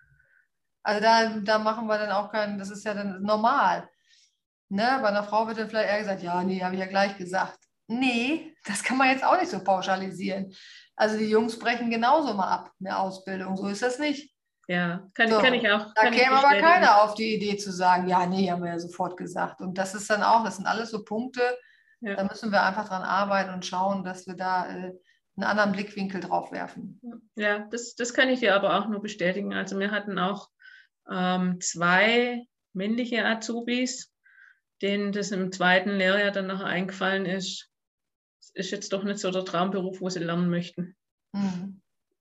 Also 0.83 1.01
da, 1.01 1.39
da 1.39 1.59
machen 1.59 1.87
wir 1.87 1.99
dann 1.99 2.11
auch 2.11 2.31
keinen, 2.31 2.59
das 2.59 2.71
ist 2.71 2.85
ja 2.85 2.93
dann 2.93 3.23
normal. 3.23 3.89
Ne? 4.69 4.99
Bei 5.01 5.09
einer 5.09 5.25
Frau 5.25 5.47
wird 5.47 5.59
dann 5.59 5.69
vielleicht 5.69 5.89
eher 5.89 5.99
gesagt, 6.01 6.23
ja, 6.23 6.43
nee, 6.43 6.63
habe 6.63 6.75
ich 6.75 6.81
ja 6.81 6.87
gleich 6.87 7.17
gesagt. 7.17 7.59
Nee, 7.87 8.55
das 8.65 8.83
kann 8.83 8.97
man 8.97 9.09
jetzt 9.09 9.25
auch 9.25 9.39
nicht 9.39 9.51
so 9.51 9.63
pauschalisieren. 9.63 10.55
Also 10.97 11.19
die 11.19 11.29
Jungs 11.29 11.59
brechen 11.59 11.91
genauso 11.91 12.35
mal 12.35 12.49
ab 12.49 12.71
eine 12.81 12.99
Ausbildung, 12.99 13.57
so 13.57 13.67
ist 13.67 13.83
das 13.83 13.99
nicht. 13.99 14.33
Ja, 14.69 15.09
kann, 15.15 15.29
so, 15.29 15.39
kann 15.39 15.55
ich 15.55 15.69
auch. 15.69 15.93
Da 15.95 16.11
käme 16.11 16.37
aber 16.37 16.61
keiner 16.61 17.03
auf 17.03 17.15
die 17.15 17.35
Idee 17.35 17.57
zu 17.57 17.73
sagen, 17.73 18.09
ja, 18.09 18.27
nee, 18.27 18.51
haben 18.51 18.63
wir 18.63 18.71
ja 18.71 18.79
sofort 18.79 19.17
gesagt. 19.17 19.61
Und 19.61 19.77
das 19.77 19.95
ist 19.95 20.09
dann 20.09 20.23
auch, 20.23 20.45
das 20.45 20.57
sind 20.57 20.67
alles 20.67 20.91
so 20.91 21.05
Punkte, 21.05 21.43
ja. 22.01 22.15
da 22.15 22.25
müssen 22.25 22.53
wir 22.53 22.63
einfach 22.63 22.89
dran 22.89 23.03
arbeiten 23.03 23.53
und 23.53 23.67
schauen, 23.67 24.05
dass 24.05 24.27
wir 24.27 24.35
da 24.35 24.67
äh, 24.67 24.93
einen 25.37 25.45
anderen 25.45 25.73
Blickwinkel 25.73 26.21
drauf 26.21 26.53
werfen. 26.53 27.01
Ja, 27.37 27.67
das, 27.71 27.95
das 27.97 28.15
kann 28.15 28.29
ich 28.29 28.41
dir 28.41 28.55
aber 28.55 28.79
auch 28.79 28.89
nur 28.89 29.03
bestätigen. 29.03 29.53
Also 29.53 29.79
wir 29.79 29.91
hatten 29.91 30.19
auch 30.19 30.49
ähm, 31.11 31.61
zwei 31.61 32.47
männliche 32.73 33.25
Azubis, 33.25 34.13
denen 34.81 35.13
das 35.13 35.31
im 35.31 35.53
zweiten 35.53 35.91
Lehrjahr 35.91 36.31
dann 36.31 36.47
nachher 36.47 36.67
eingefallen 36.67 37.27
ist, 37.27 37.72
ist 38.55 38.71
jetzt 38.71 38.93
doch 38.93 39.05
nicht 39.05 39.19
so 39.19 39.31
der 39.31 39.45
Traumberuf, 39.45 40.01
wo 40.01 40.09
sie 40.09 40.21
lernen 40.21 40.51
möchten. 40.51 40.97
Mhm. 41.33 41.81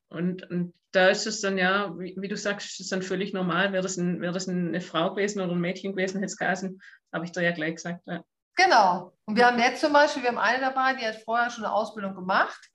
Und, 0.09 0.49
und 0.49 0.73
da 0.91 1.07
ist 1.07 1.25
es 1.25 1.41
dann 1.41 1.57
ja, 1.57 1.97
wie, 1.97 2.15
wie, 2.17 2.27
du 2.27 2.35
sagst, 2.35 2.71
ist 2.71 2.79
es 2.81 2.89
dann 2.89 3.01
völlig 3.01 3.33
normal. 3.33 3.71
Wäre 3.71 3.83
das, 3.83 3.97
ein, 3.97 4.21
wäre 4.21 4.33
das 4.33 4.49
eine 4.49 4.81
Frau 4.81 5.13
gewesen 5.13 5.41
oder 5.41 5.53
ein 5.53 5.61
Mädchen 5.61 5.95
gewesen, 5.95 6.19
hätte 6.19 6.25
es 6.25 6.37
geheißen, 6.37 6.81
habe 7.13 7.25
ich 7.25 7.31
dir 7.31 7.41
ja 7.41 7.51
gleich 7.51 7.75
gesagt. 7.75 8.01
Ja. 8.05 8.23
Genau. 8.55 9.13
Und 9.25 9.37
wir 9.37 9.47
haben 9.47 9.59
jetzt 9.59 9.81
zum 9.81 9.93
Beispiel, 9.93 10.23
wir 10.23 10.29
haben 10.29 10.37
eine 10.37 10.59
dabei, 10.59 10.95
die 10.95 11.05
hat 11.05 11.23
vorher 11.23 11.49
schon 11.49 11.63
eine 11.63 11.73
Ausbildung 11.73 12.15
gemacht. 12.15 12.69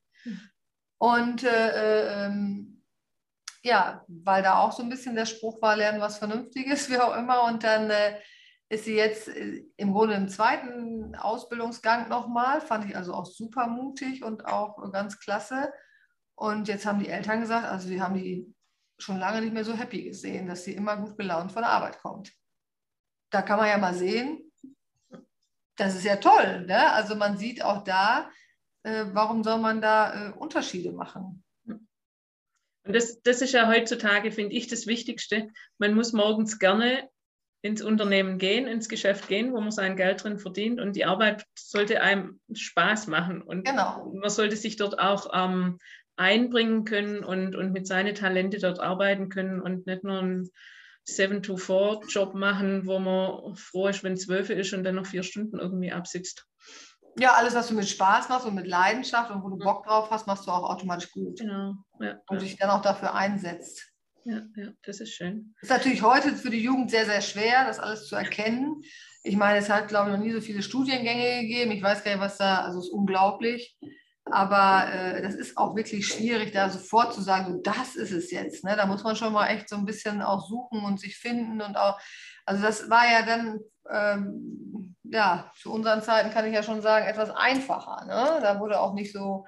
Und 0.98 1.44
äh, 1.44 2.24
ähm, 2.24 2.82
ja, 3.62 4.04
weil 4.08 4.42
da 4.42 4.60
auch 4.60 4.72
so 4.72 4.82
ein 4.82 4.88
bisschen 4.88 5.14
der 5.14 5.26
Spruch 5.26 5.60
war, 5.60 5.76
lernen 5.76 6.00
was 6.00 6.18
Vernünftiges, 6.18 6.88
wie 6.90 6.98
auch 6.98 7.16
immer. 7.16 7.44
Und 7.44 7.64
dann 7.64 7.90
äh, 7.90 8.18
ist 8.68 8.84
sie 8.84 8.96
jetzt 8.96 9.28
äh, 9.28 9.64
im 9.76 9.92
Grunde 9.92 10.14
im 10.14 10.28
zweiten 10.28 11.14
Ausbildungsgang 11.14 12.08
nochmal. 12.08 12.60
Fand 12.60 12.84
ich 12.84 12.96
also 12.96 13.14
auch 13.14 13.26
super 13.26 13.66
mutig 13.66 14.24
und 14.24 14.46
auch 14.46 14.90
ganz 14.92 15.18
klasse. 15.18 15.72
Und 16.34 16.68
jetzt 16.68 16.84
haben 16.84 17.00
die 17.00 17.08
Eltern 17.08 17.40
gesagt, 17.40 17.66
also 17.66 17.88
wir 17.88 18.02
haben 18.02 18.14
die 18.14 18.52
schon 18.98 19.18
lange 19.18 19.40
nicht 19.40 19.52
mehr 19.52 19.64
so 19.64 19.74
happy 19.74 20.04
gesehen, 20.04 20.46
dass 20.46 20.64
sie 20.64 20.74
immer 20.74 20.96
gut 20.96 21.16
gelaunt 21.16 21.52
von 21.52 21.62
der 21.62 21.70
Arbeit 21.70 21.98
kommt. 22.00 22.32
Da 23.30 23.42
kann 23.42 23.58
man 23.58 23.68
ja 23.68 23.78
mal 23.78 23.94
sehen, 23.94 24.50
das 25.76 25.94
ist 25.94 26.04
ja 26.04 26.16
toll. 26.16 26.64
Ne? 26.66 26.92
Also 26.92 27.14
man 27.14 27.36
sieht 27.36 27.62
auch 27.62 27.84
da, 27.84 28.30
äh, 28.82 29.06
warum 29.12 29.44
soll 29.44 29.58
man 29.58 29.80
da 29.80 30.28
äh, 30.28 30.32
Unterschiede 30.32 30.92
machen? 30.92 31.44
Und 31.64 32.94
das, 32.94 33.20
das 33.22 33.42
ist 33.42 33.52
ja 33.52 33.68
heutzutage, 33.68 34.30
finde 34.30 34.54
ich, 34.54 34.68
das 34.68 34.86
Wichtigste. 34.86 35.50
Man 35.78 35.94
muss 35.94 36.12
morgens 36.12 36.58
gerne 36.58 37.08
ins 37.66 37.82
Unternehmen 37.82 38.38
gehen, 38.38 38.66
ins 38.66 38.88
Geschäft 38.88 39.28
gehen, 39.28 39.52
wo 39.52 39.60
man 39.60 39.70
sein 39.70 39.96
Geld 39.96 40.22
drin 40.22 40.38
verdient. 40.38 40.80
Und 40.80 40.96
die 40.96 41.04
Arbeit 41.04 41.44
sollte 41.54 42.00
einem 42.00 42.40
Spaß 42.52 43.08
machen. 43.08 43.42
Und 43.42 43.66
genau. 43.66 44.12
man 44.14 44.30
sollte 44.30 44.56
sich 44.56 44.76
dort 44.76 44.98
auch 44.98 45.30
ähm, 45.34 45.78
einbringen 46.16 46.84
können 46.84 47.24
und, 47.24 47.54
und 47.54 47.72
mit 47.72 47.86
seinen 47.86 48.14
Talente 48.14 48.58
dort 48.58 48.80
arbeiten 48.80 49.28
können 49.28 49.60
und 49.60 49.86
nicht 49.86 50.04
nur 50.04 50.18
einen 50.18 50.50
7-to-4-Job 51.08 52.34
machen, 52.34 52.86
wo 52.86 52.98
man 52.98 53.54
froh 53.54 53.88
ist, 53.88 54.02
wenn 54.02 54.16
zwölf 54.16 54.50
ist 54.50 54.72
und 54.72 54.84
dann 54.84 54.96
noch 54.96 55.06
vier 55.06 55.22
Stunden 55.22 55.58
irgendwie 55.58 55.92
absitzt. 55.92 56.46
Ja, 57.18 57.34
alles, 57.34 57.54
was 57.54 57.68
du 57.68 57.74
mit 57.74 57.88
Spaß 57.88 58.28
machst 58.28 58.46
und 58.46 58.54
mit 58.54 58.66
Leidenschaft 58.66 59.30
und 59.30 59.42
wo 59.42 59.48
du 59.48 59.56
Bock 59.56 59.84
drauf 59.84 60.10
hast, 60.10 60.26
machst 60.26 60.46
du 60.46 60.50
auch 60.50 60.68
automatisch 60.68 61.10
gut. 61.12 61.38
Genau. 61.38 61.74
Ja, 62.00 62.18
und 62.28 62.42
dich 62.42 62.56
dann 62.56 62.70
auch 62.70 62.82
dafür 62.82 63.14
einsetzt. 63.14 63.95
Ja, 64.26 64.42
das 64.82 64.98
ist 64.98 65.14
schön. 65.14 65.54
Ist 65.60 65.70
natürlich 65.70 66.02
heute 66.02 66.34
für 66.34 66.50
die 66.50 66.60
Jugend 66.60 66.90
sehr, 66.90 67.06
sehr 67.06 67.20
schwer, 67.20 67.64
das 67.64 67.78
alles 67.78 68.08
zu 68.08 68.16
erkennen. 68.16 68.82
Ich 69.22 69.36
meine, 69.36 69.58
es 69.58 69.70
hat, 69.70 69.86
glaube 69.86 70.10
ich, 70.10 70.16
noch 70.16 70.24
nie 70.24 70.32
so 70.32 70.40
viele 70.40 70.62
Studiengänge 70.62 71.42
gegeben. 71.42 71.70
Ich 71.70 71.82
weiß 71.82 72.02
gar 72.02 72.10
nicht, 72.10 72.20
was 72.20 72.36
da, 72.36 72.62
also 72.62 72.80
es 72.80 72.86
ist 72.86 72.92
unglaublich. 72.92 73.78
Aber 74.24 74.92
äh, 74.92 75.22
das 75.22 75.36
ist 75.36 75.56
auch 75.56 75.76
wirklich 75.76 76.08
schwierig, 76.08 76.50
da 76.50 76.68
sofort 76.68 77.14
zu 77.14 77.22
sagen, 77.22 77.60
das 77.62 77.94
ist 77.94 78.10
es 78.10 78.32
jetzt. 78.32 78.64
Ne? 78.64 78.74
Da 78.76 78.86
muss 78.86 79.04
man 79.04 79.14
schon 79.14 79.32
mal 79.32 79.46
echt 79.46 79.68
so 79.68 79.76
ein 79.76 79.84
bisschen 79.84 80.20
auch 80.20 80.44
suchen 80.48 80.84
und 80.84 80.98
sich 80.98 81.16
finden 81.16 81.60
und 81.60 81.76
auch, 81.76 81.96
also 82.44 82.60
das 82.60 82.90
war 82.90 83.04
ja 83.08 83.22
dann, 83.22 83.60
ähm, 83.88 84.96
ja, 85.04 85.52
zu 85.56 85.72
unseren 85.72 86.02
Zeiten 86.02 86.30
kann 86.30 86.46
ich 86.46 86.52
ja 86.52 86.64
schon 86.64 86.82
sagen, 86.82 87.06
etwas 87.06 87.30
einfacher. 87.30 88.04
Ne? 88.06 88.40
Da 88.42 88.58
wurde 88.58 88.80
auch 88.80 88.94
nicht 88.94 89.12
so, 89.12 89.46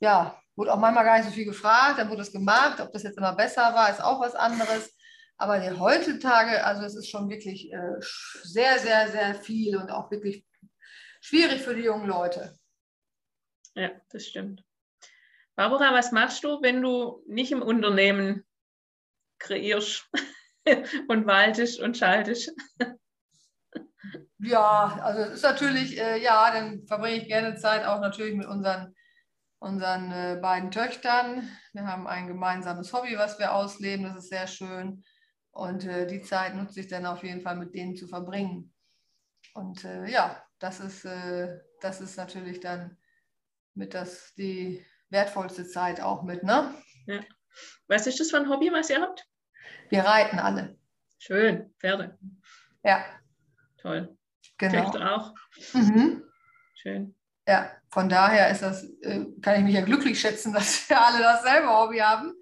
ja, 0.00 0.40
wurde 0.56 0.72
auch 0.72 0.78
manchmal 0.78 1.04
gar 1.04 1.18
nicht 1.18 1.28
so 1.28 1.32
viel 1.32 1.44
gefragt, 1.44 1.98
dann 1.98 2.10
wurde 2.10 2.22
es 2.22 2.32
gemacht. 2.32 2.80
Ob 2.80 2.92
das 2.92 3.02
jetzt 3.02 3.18
immer 3.18 3.34
besser 3.34 3.74
war, 3.74 3.90
ist 3.90 4.02
auch 4.02 4.20
was 4.20 4.34
anderes. 4.34 4.94
Aber 5.36 5.58
die 5.58 5.70
heutzutage, 5.70 6.64
also 6.64 6.82
es 6.82 6.94
ist 6.94 7.08
schon 7.08 7.30
wirklich 7.30 7.72
äh, 7.72 7.96
sehr, 8.42 8.78
sehr, 8.78 9.08
sehr 9.08 9.34
viel 9.34 9.76
und 9.76 9.90
auch 9.90 10.10
wirklich 10.10 10.44
schwierig 11.20 11.62
für 11.62 11.74
die 11.74 11.84
jungen 11.84 12.06
Leute. 12.06 12.54
Ja, 13.74 13.90
das 14.10 14.26
stimmt. 14.26 14.64
Barbara, 15.54 15.92
was 15.94 16.12
machst 16.12 16.44
du, 16.44 16.60
wenn 16.62 16.82
du 16.82 17.22
nicht 17.26 17.52
im 17.52 17.62
Unternehmen 17.62 18.44
kreierst 19.38 20.10
und 21.08 21.26
waltest 21.26 21.80
und 21.80 21.96
schaltest? 21.96 22.52
Ja, 24.38 24.98
also 25.02 25.22
es 25.22 25.34
ist 25.34 25.42
natürlich, 25.42 25.98
äh, 25.98 26.22
ja, 26.22 26.50
dann 26.50 26.86
verbringe 26.86 27.16
ich 27.16 27.28
gerne 27.28 27.56
Zeit 27.56 27.84
auch 27.84 28.00
natürlich 28.00 28.34
mit 28.34 28.46
unseren, 28.46 28.94
unseren 29.60 30.10
äh, 30.10 30.38
beiden 30.40 30.70
Töchtern. 30.70 31.48
Wir 31.72 31.86
haben 31.86 32.06
ein 32.06 32.26
gemeinsames 32.26 32.92
Hobby, 32.92 33.16
was 33.16 33.38
wir 33.38 33.54
ausleben, 33.54 34.04
das 34.04 34.16
ist 34.16 34.30
sehr 34.30 34.46
schön. 34.46 35.04
Und 35.52 35.84
äh, 35.84 36.06
die 36.06 36.22
Zeit 36.22 36.54
nutze 36.54 36.80
ich 36.80 36.88
dann 36.88 37.06
auf 37.06 37.22
jeden 37.22 37.42
Fall 37.42 37.56
mit 37.56 37.74
denen 37.74 37.94
zu 37.94 38.08
verbringen. 38.08 38.72
Und 39.54 39.84
äh, 39.84 40.06
ja, 40.06 40.42
das 40.58 40.80
ist, 40.80 41.04
äh, 41.04 41.58
das 41.80 42.00
ist 42.00 42.16
natürlich 42.16 42.60
dann 42.60 42.96
mit 43.74 43.94
das 43.94 44.34
die 44.34 44.84
wertvollste 45.10 45.66
Zeit 45.66 46.00
auch 46.00 46.22
mit, 46.22 46.42
ne? 46.42 46.74
Ja. 47.06 47.20
Was 47.88 48.06
ist 48.06 48.20
das 48.20 48.30
für 48.30 48.38
ein 48.38 48.48
Hobby, 48.48 48.70
was 48.72 48.90
ihr 48.90 49.00
habt? 49.00 49.26
Wir 49.88 50.04
reiten 50.04 50.38
alle. 50.38 50.78
Schön, 51.18 51.74
Pferde. 51.78 52.18
Ja. 52.82 53.04
Toll. 53.78 54.16
Genau. 54.56 54.84
Töchter 54.84 55.14
auch. 55.16 55.34
Mhm. 55.74 56.22
Schön. 56.74 57.14
Ja, 57.46 57.70
von 57.90 58.08
daher 58.08 58.50
ist 58.50 58.62
das, 58.62 58.84
äh, 59.02 59.26
kann 59.42 59.56
ich 59.56 59.62
mich 59.62 59.74
ja 59.74 59.82
glücklich 59.82 60.20
schätzen, 60.20 60.52
dass 60.54 60.88
wir 60.88 61.00
alle 61.00 61.22
dasselbe 61.22 61.68
Hobby 61.68 61.98
haben 61.98 62.34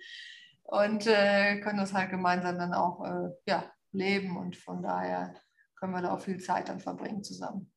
und 0.62 1.06
äh, 1.06 1.60
können 1.60 1.78
das 1.78 1.94
halt 1.94 2.10
gemeinsam 2.10 2.58
dann 2.58 2.74
auch 2.74 3.04
äh, 3.04 3.30
ja, 3.46 3.64
leben 3.92 4.36
und 4.36 4.56
von 4.56 4.82
daher 4.82 5.34
können 5.76 5.92
wir 5.92 6.02
da 6.02 6.12
auch 6.12 6.20
viel 6.20 6.38
Zeit 6.38 6.68
dann 6.68 6.80
verbringen 6.80 7.22
zusammen. 7.22 7.72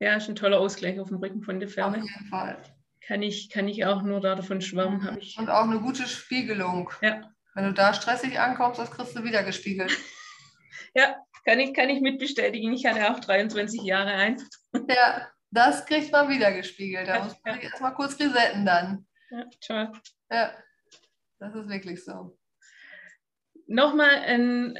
Ja, 0.00 0.16
ist 0.16 0.28
ein 0.28 0.36
toller 0.36 0.60
Ausgleich 0.60 0.98
auf 1.00 1.08
dem 1.08 1.18
Rücken 1.18 1.42
von 1.42 1.60
der 1.60 1.68
Ferne. 1.68 1.98
Auf 1.98 2.02
jeden 2.02 2.26
Fall. 2.28 2.62
Kann 3.06 3.22
ich, 3.22 3.50
kann 3.50 3.68
ich 3.68 3.84
auch 3.84 4.02
nur 4.02 4.20
davon 4.20 4.60
schwärmen. 4.60 5.00
Mhm. 5.00 5.18
Ich. 5.18 5.38
Und 5.38 5.50
auch 5.50 5.64
eine 5.64 5.80
gute 5.80 6.06
Spiegelung. 6.06 6.90
Ja. 7.02 7.30
Wenn 7.54 7.64
du 7.64 7.72
da 7.72 7.94
stressig 7.94 8.38
ankommst, 8.40 8.80
das 8.80 8.90
kriegst 8.90 9.16
du 9.16 9.24
wieder 9.24 9.44
gespiegelt. 9.44 9.96
ja, 10.94 11.16
kann 11.44 11.60
ich, 11.60 11.74
kann 11.74 11.90
ich 11.90 12.00
mitbestätigen. 12.00 12.72
Ich 12.72 12.86
hatte 12.86 13.12
auch 13.12 13.20
23 13.20 13.82
Jahre 13.82 14.12
ein. 14.12 14.42
Ja, 14.88 15.28
das 15.54 15.86
kriegt 15.86 16.12
man 16.12 16.28
wieder 16.28 16.52
gespiegelt. 16.52 17.08
Da 17.08 17.24
muss 17.24 17.36
man 17.44 17.56
ja. 17.56 17.62
erstmal 17.70 17.94
kurz 17.94 18.18
resetten 18.18 18.66
dann. 18.66 19.06
Ja, 19.30 19.44
toll. 19.60 19.92
Ja, 20.30 20.52
das 21.38 21.54
ist 21.54 21.68
wirklich 21.68 22.04
so. 22.04 22.36
Nochmal 23.66 24.16
ein 24.26 24.78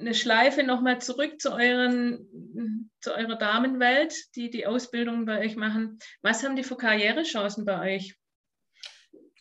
eine 0.00 0.14
Schleife 0.14 0.62
nochmal 0.62 1.00
zurück 1.00 1.40
zu, 1.40 1.52
euren, 1.52 2.90
zu 3.00 3.14
eurer 3.14 3.36
Damenwelt, 3.36 4.14
die 4.34 4.50
die 4.50 4.66
Ausbildung 4.66 5.26
bei 5.26 5.40
euch 5.40 5.56
machen. 5.56 5.98
Was 6.22 6.42
haben 6.42 6.56
die 6.56 6.64
für 6.64 6.76
Karrierechancen 6.76 7.64
bei 7.64 7.96
euch? 7.96 8.16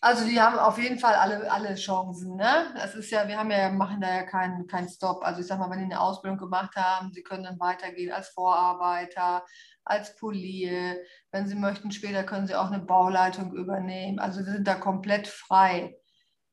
Also 0.01 0.25
die 0.25 0.39
haben 0.39 0.57
auf 0.57 0.77
jeden 0.77 0.97
Fall 0.97 1.15
alle, 1.15 1.51
alle 1.51 1.75
Chancen. 1.75 2.38
Ne? 2.38 2.73
Das 2.75 2.95
ist 2.95 3.12
ja, 3.12 3.27
wir 3.27 3.38
haben 3.38 3.51
ja, 3.51 3.69
machen 3.69 3.99
da 3.99 4.09
ja 4.09 4.23
keinen 4.23 4.65
kein 4.67 4.88
Stop. 4.88 5.23
Also 5.23 5.41
ich 5.41 5.47
sag 5.47 5.59
mal, 5.59 5.69
wenn 5.69 5.79
die 5.79 5.85
eine 5.85 5.99
Ausbildung 5.99 6.38
gemacht 6.38 6.75
haben, 6.77 7.12
sie 7.12 7.21
können 7.21 7.43
dann 7.43 7.59
weitergehen 7.59 8.13
als 8.13 8.29
Vorarbeiter, 8.29 9.45
als 9.83 10.15
Polier. 10.15 10.97
Wenn 11.31 11.47
sie 11.47 11.55
möchten, 11.55 11.91
später 11.91 12.23
können 12.23 12.47
sie 12.47 12.55
auch 12.55 12.71
eine 12.71 12.79
Bauleitung 12.79 13.53
übernehmen. 13.53 14.19
Also 14.19 14.45
wir 14.45 14.53
sind 14.53 14.67
da 14.67 14.75
komplett 14.75 15.27
frei 15.27 15.95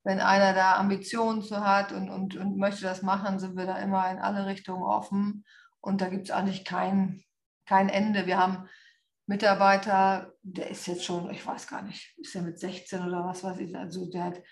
wenn 0.07 0.21
einer 0.21 0.55
da 0.55 0.77
Ambitionen 0.77 1.43
zu 1.43 1.67
hat 1.67 1.91
und, 1.91 2.09
und, 2.09 2.37
und 2.37 2.59
möchte 2.59 2.83
das 2.83 3.03
machen, 3.03 3.41
sind 3.41 3.57
wir 3.57 3.67
da 3.67 3.77
immer 3.79 4.09
in 4.09 4.21
alle 4.21 4.47
Richtungen 4.47 4.85
offen. 4.85 5.45
Und 5.81 6.01
da 6.01 6.09
gibt 6.09 6.29
es 6.29 6.31
eigentlich 6.31 6.65
kein, 6.65 7.25
kein 7.67 7.89
Ende. 7.89 8.27
Wir 8.27 8.39
haben 8.39 8.69
Mitarbeiter, 9.27 10.33
der 10.43 10.71
ist 10.71 10.87
jetzt 10.87 11.05
schon, 11.05 11.31
ich 11.31 11.45
weiß 11.45 11.67
gar 11.67 11.83
nicht, 11.83 12.17
ist 12.19 12.35
er 12.35 12.43
mit 12.43 12.59
16 12.59 13.07
oder 13.07 13.25
was 13.25 13.43
weiß 13.43 13.59
ich, 13.59 13.77
also 13.77 14.09
der 14.09 14.25
hat 14.25 14.43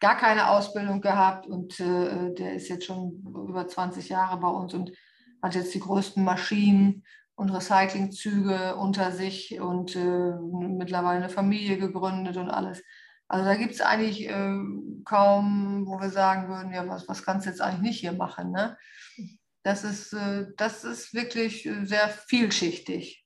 gar 0.00 0.16
keine 0.16 0.48
Ausbildung 0.50 1.00
gehabt 1.00 1.46
und 1.46 1.78
äh, 1.78 2.32
der 2.34 2.54
ist 2.54 2.68
jetzt 2.68 2.86
schon 2.86 3.22
über 3.26 3.68
20 3.68 4.08
Jahre 4.08 4.40
bei 4.40 4.48
uns 4.48 4.74
und 4.74 4.92
hat 5.42 5.54
jetzt 5.54 5.74
die 5.74 5.80
größten 5.80 6.24
Maschinen 6.24 7.04
und 7.34 7.50
Recyclingzüge 7.50 8.76
unter 8.76 9.12
sich 9.12 9.60
und 9.60 9.94
äh, 9.96 10.34
mittlerweile 10.40 11.18
eine 11.18 11.28
Familie 11.28 11.78
gegründet 11.78 12.36
und 12.36 12.50
alles. 12.50 12.82
Also 13.28 13.44
da 13.44 13.54
gibt 13.54 13.74
es 13.74 13.80
eigentlich 13.80 14.28
äh, 14.28 14.58
kaum, 15.04 15.86
wo 15.86 16.00
wir 16.00 16.10
sagen 16.10 16.48
würden, 16.48 16.72
ja, 16.72 16.88
was, 16.88 17.08
was 17.08 17.22
kannst 17.22 17.46
du 17.46 17.50
jetzt 17.50 17.60
eigentlich 17.60 17.82
nicht 17.82 18.00
hier 18.00 18.12
machen. 18.12 18.50
Ne? 18.50 18.76
Das, 19.62 19.84
ist, 19.84 20.12
äh, 20.12 20.46
das 20.56 20.84
ist 20.84 21.14
wirklich 21.14 21.64
äh, 21.64 21.84
sehr 21.84 22.08
vielschichtig. 22.08 23.19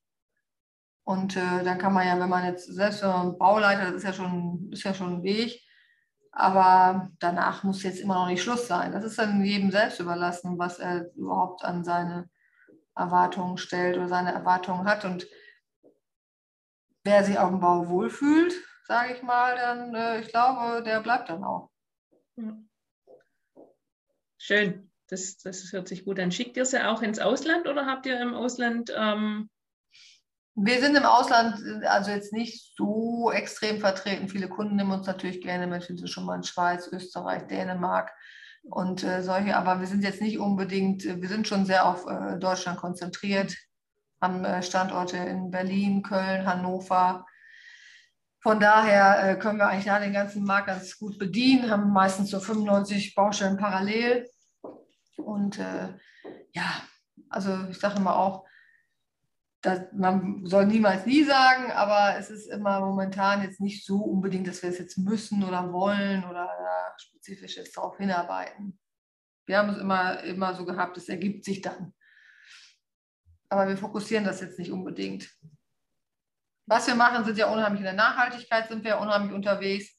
Und 1.04 1.36
äh, 1.36 1.62
dann 1.62 1.78
kann 1.78 1.92
man 1.92 2.06
ja, 2.06 2.18
wenn 2.18 2.30
man 2.30 2.46
jetzt, 2.46 2.66
selbst 2.66 3.02
wenn 3.02 3.10
man 3.10 3.38
Bauleiter, 3.38 3.84
das 3.84 3.96
ist 3.96 4.04
ja 4.04 4.12
schon, 4.14 4.70
ist 4.72 4.84
ja 4.84 4.94
schon 4.94 5.16
ein 5.16 5.22
Weg, 5.22 5.62
aber 6.32 7.10
danach 7.20 7.62
muss 7.62 7.82
jetzt 7.82 8.00
immer 8.00 8.14
noch 8.14 8.26
nicht 8.26 8.42
Schluss 8.42 8.66
sein. 8.66 8.90
Das 8.92 9.04
ist 9.04 9.18
dann 9.18 9.44
jedem 9.44 9.70
selbst 9.70 10.00
überlassen, 10.00 10.58
was 10.58 10.78
er 10.78 11.12
überhaupt 11.14 11.62
an 11.62 11.84
seine 11.84 12.28
Erwartungen 12.96 13.58
stellt 13.58 13.96
oder 13.96 14.08
seine 14.08 14.32
Erwartungen 14.32 14.86
hat. 14.86 15.04
Und 15.04 15.26
wer 17.04 17.22
sich 17.22 17.38
auf 17.38 17.50
dem 17.50 17.60
Bau 17.60 17.86
wohlfühlt, 17.88 18.54
sage 18.86 19.14
ich 19.14 19.22
mal, 19.22 19.56
dann, 19.56 19.94
äh, 19.94 20.20
ich 20.20 20.28
glaube, 20.28 20.82
der 20.82 21.00
bleibt 21.00 21.28
dann 21.28 21.44
auch. 21.44 21.70
Schön, 24.38 24.90
das, 25.08 25.36
das 25.36 25.70
hört 25.72 25.86
sich 25.86 26.06
gut 26.06 26.18
an. 26.18 26.32
Schickt 26.32 26.56
ihr 26.56 26.64
sie 26.64 26.84
auch 26.84 27.02
ins 27.02 27.18
Ausland 27.18 27.68
oder 27.68 27.84
habt 27.84 28.06
ihr 28.06 28.18
im 28.20 28.32
Ausland? 28.32 28.90
Ähm 28.96 29.50
wir 30.56 30.80
sind 30.80 30.96
im 30.96 31.04
Ausland 31.04 31.84
also 31.84 32.10
jetzt 32.10 32.32
nicht 32.32 32.74
so 32.76 33.30
extrem 33.32 33.80
vertreten. 33.80 34.28
Viele 34.28 34.48
Kunden 34.48 34.76
nehmen 34.76 34.92
uns 34.92 35.06
natürlich 35.06 35.40
gerne 35.40 35.66
mit, 35.66 35.82
sind 35.82 36.08
schon 36.08 36.24
mal 36.24 36.36
in 36.36 36.44
Schweiz, 36.44 36.88
Österreich, 36.92 37.46
Dänemark 37.46 38.12
und 38.62 39.02
äh, 39.02 39.22
solche, 39.22 39.56
aber 39.56 39.80
wir 39.80 39.86
sind 39.86 40.02
jetzt 40.02 40.22
nicht 40.22 40.38
unbedingt, 40.38 41.04
wir 41.04 41.28
sind 41.28 41.48
schon 41.48 41.66
sehr 41.66 41.86
auf 41.86 42.06
äh, 42.06 42.38
Deutschland 42.38 42.78
konzentriert, 42.78 43.54
haben 44.20 44.44
äh, 44.44 44.62
Standorte 44.62 45.16
in 45.16 45.50
Berlin, 45.50 46.02
Köln, 46.02 46.46
Hannover, 46.46 47.26
von 48.44 48.60
daher 48.60 49.30
äh, 49.30 49.38
können 49.38 49.58
wir 49.58 49.68
eigentlich 49.68 49.86
da 49.86 49.98
den 49.98 50.12
ganzen 50.12 50.44
Markt 50.44 50.66
ganz 50.66 50.98
gut 50.98 51.18
bedienen, 51.18 51.70
haben 51.70 51.90
meistens 51.94 52.28
so 52.28 52.38
95 52.40 53.14
Baustellen 53.14 53.56
parallel. 53.56 54.28
Und 55.16 55.58
äh, 55.58 55.94
ja, 56.52 56.82
also 57.30 57.56
ich 57.70 57.78
sage 57.78 57.96
immer 57.96 58.16
auch, 58.16 58.44
dass 59.64 59.80
man 59.92 60.44
soll 60.44 60.66
niemals 60.66 61.06
nie 61.06 61.24
sagen, 61.24 61.72
aber 61.72 62.18
es 62.18 62.28
ist 62.28 62.48
immer 62.48 62.80
momentan 62.80 63.42
jetzt 63.42 63.60
nicht 63.60 63.86
so 63.86 63.96
unbedingt, 63.96 64.46
dass 64.46 64.62
wir 64.62 64.68
es 64.68 64.78
jetzt 64.78 64.98
müssen 64.98 65.42
oder 65.42 65.72
wollen 65.72 66.22
oder 66.24 66.44
ja, 66.44 66.94
spezifisch 66.98 67.56
jetzt 67.56 67.76
darauf 67.76 67.96
hinarbeiten. 67.96 68.78
Wir 69.46 69.58
haben 69.58 69.70
es 69.70 69.78
immer, 69.78 70.22
immer 70.22 70.54
so 70.54 70.66
gehabt, 70.66 70.98
es 70.98 71.08
ergibt 71.08 71.44
sich 71.44 71.62
dann. 71.62 71.94
Aber 73.48 73.66
wir 73.66 73.76
fokussieren 73.76 74.24
das 74.24 74.42
jetzt 74.42 74.58
nicht 74.58 74.70
unbedingt. 74.70 75.30
Was 76.66 76.86
wir 76.86 76.94
machen, 76.94 77.24
sind 77.24 77.38
ja 77.38 77.50
unheimlich 77.50 77.80
in 77.80 77.84
der 77.84 77.94
Nachhaltigkeit, 77.94 78.68
sind 78.68 78.84
wir 78.84 78.98
unheimlich 78.98 79.32
unterwegs. 79.32 79.96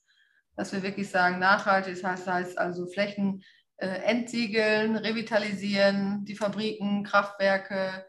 dass 0.55 0.71
wir 0.71 0.83
wirklich 0.83 1.09
sagen, 1.09 1.39
nachhaltig, 1.39 1.95
das 1.95 2.03
heißt, 2.03 2.27
heißt 2.27 2.57
also 2.57 2.87
Flächen 2.87 3.43
äh, 3.77 3.87
entsiegeln, 3.87 4.95
revitalisieren, 4.95 6.23
die 6.23 6.35
Fabriken, 6.35 7.03
Kraftwerke, 7.03 8.05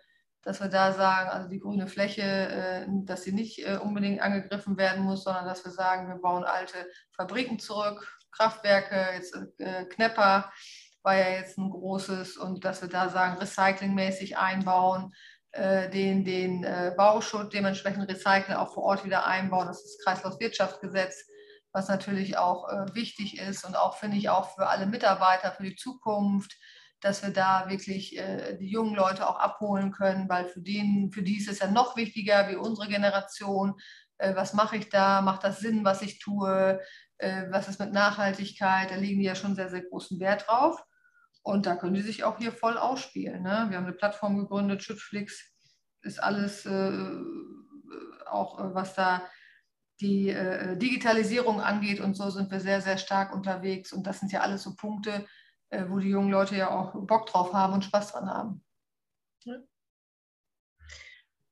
dass 0.47 0.61
wir 0.61 0.69
da 0.69 0.93
sagen, 0.93 1.29
also 1.29 1.49
die 1.49 1.59
grüne 1.59 1.89
Fläche, 1.89 2.23
äh, 2.23 2.87
dass 2.89 3.25
sie 3.25 3.33
nicht 3.33 3.67
äh, 3.67 3.79
unbedingt 3.79 4.23
angegriffen 4.23 4.79
werden 4.79 5.03
muss, 5.03 5.25
sondern 5.25 5.45
dass 5.45 5.65
wir 5.65 5.73
sagen, 5.73 6.07
wir 6.07 6.21
bauen 6.23 6.45
alte 6.45 6.87
Fabriken 7.17 7.59
zurück, 7.59 8.17
Kraftwerke, 8.31 9.09
jetzt 9.15 9.37
äh, 9.59 9.87
Knepper 9.87 10.53
war 11.03 11.17
ja 11.17 11.31
jetzt 11.31 11.59
ein 11.59 11.69
großes 11.69 12.37
und 12.37 12.65
dass 12.65 12.81
wir 12.81 12.89
da 12.89 13.09
sagen, 13.09 13.39
recyclingmäßig 13.39 14.39
einbauen, 14.39 15.13
den, 15.55 16.25
den 16.25 16.67
Bauschutt 16.99 17.55
dementsprechend 17.55 18.11
recyceln, 18.11 18.59
auch 18.59 18.75
vor 18.75 18.83
Ort 18.83 19.05
wieder 19.05 19.25
einbauen. 19.25 19.69
Das 19.69 19.83
ist 19.83 19.97
das 19.97 20.05
Kreislaufwirtschaftsgesetz, 20.05 21.25
was 21.73 21.89
natürlich 21.89 22.37
auch 22.37 22.69
wichtig 22.93 23.39
ist 23.39 23.65
und 23.65 23.77
auch, 23.77 23.97
finde 23.97 24.17
ich, 24.17 24.29
auch 24.29 24.55
für 24.55 24.67
alle 24.67 24.85
Mitarbeiter, 24.85 25.53
für 25.53 25.63
die 25.63 25.77
Zukunft, 25.77 26.57
dass 27.07 27.23
wir 27.23 27.31
da 27.31 27.69
wirklich 27.69 28.19
äh, 28.19 28.57
die 28.59 28.69
jungen 28.69 28.95
Leute 28.95 29.29
auch 29.29 29.39
abholen 29.39 29.93
können, 29.93 30.29
weil 30.29 30.47
für, 30.47 30.61
den, 30.61 31.11
für 31.13 31.23
die 31.23 31.39
ist 31.39 31.49
es 31.49 31.61
ja 31.61 31.71
noch 31.71 31.97
wichtiger 31.97 32.49
wie 32.49 32.57
unsere 32.57 32.89
Generation. 32.89 33.75
Äh, 34.19 34.35
was 34.35 34.53
mache 34.53 34.77
ich 34.77 34.89
da? 34.89 35.23
Macht 35.23 35.45
das 35.45 35.61
Sinn, 35.61 35.85
was 35.85 36.03
ich 36.03 36.19
tue? 36.19 36.81
Äh, 37.19 37.45
was 37.51 37.69
ist 37.69 37.81
mit 37.81 37.93
Nachhaltigkeit? 37.93 38.91
Da 38.91 38.97
legen 38.97 39.21
die 39.21 39.27
ja 39.27 39.35
schon 39.35 39.55
sehr, 39.55 39.71
sehr 39.71 39.83
großen 39.83 40.19
Wert 40.21 40.47
drauf. 40.49 40.83
Und 41.43 41.67
da 41.67 41.77
können 41.77 41.95
die 41.95 42.03
sich 42.03 42.25
auch 42.25 42.39
hier 42.39 42.51
voll 42.51 42.77
ausspielen. 42.77 43.43
Ne? 43.43 43.67
Wir 43.69 43.77
haben 43.77 43.85
eine 43.85 43.93
Plattform 43.93 44.37
gegründet, 44.37 44.83
Schützflix 44.83 45.53
ist 46.03 46.23
alles 46.23 46.67
äh, 46.67 47.21
auch, 48.27 48.59
äh, 48.59 48.75
was 48.75 48.95
da 48.95 49.23
die 50.01 50.29
äh, 50.29 50.77
Digitalisierung 50.77 51.61
angeht 51.61 52.01
und 52.01 52.15
so 52.15 52.31
sind 52.31 52.51
wir 52.51 52.61
sehr, 52.61 52.81
sehr 52.81 52.99
stark 52.99 53.35
unterwegs. 53.35 53.93
Und 53.93 54.07
das 54.07 54.21
sind 54.21 54.33
ja 54.33 54.41
alles 54.41 54.63
so 54.63 54.75
Punkte, 54.75 55.25
wo 55.71 55.99
die 55.99 56.11
jungen 56.11 56.31
Leute 56.31 56.57
ja 56.57 56.71
auch 56.71 56.93
Bock 56.95 57.27
drauf 57.27 57.53
haben 57.53 57.75
und 57.75 57.85
Spaß 57.85 58.13
dran 58.13 58.31
haben. 58.31 58.65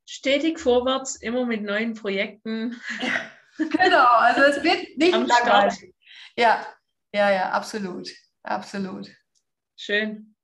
Stetig 0.07 0.61
vorwärts, 0.61 1.17
immer 1.17 1.47
mit 1.47 1.63
neuen 1.63 1.95
Projekten. 1.95 2.81
Genau, 3.57 4.09
also 4.09 4.43
es 4.43 4.65
wird 4.65 4.99
nicht 4.99 5.13
langweilig. 5.13 5.95
Ja, 6.37 6.67
ja, 7.15 7.31
ja, 7.31 7.51
absolut, 7.53 8.11
absolut. 8.43 9.09
Schön. 9.77 10.35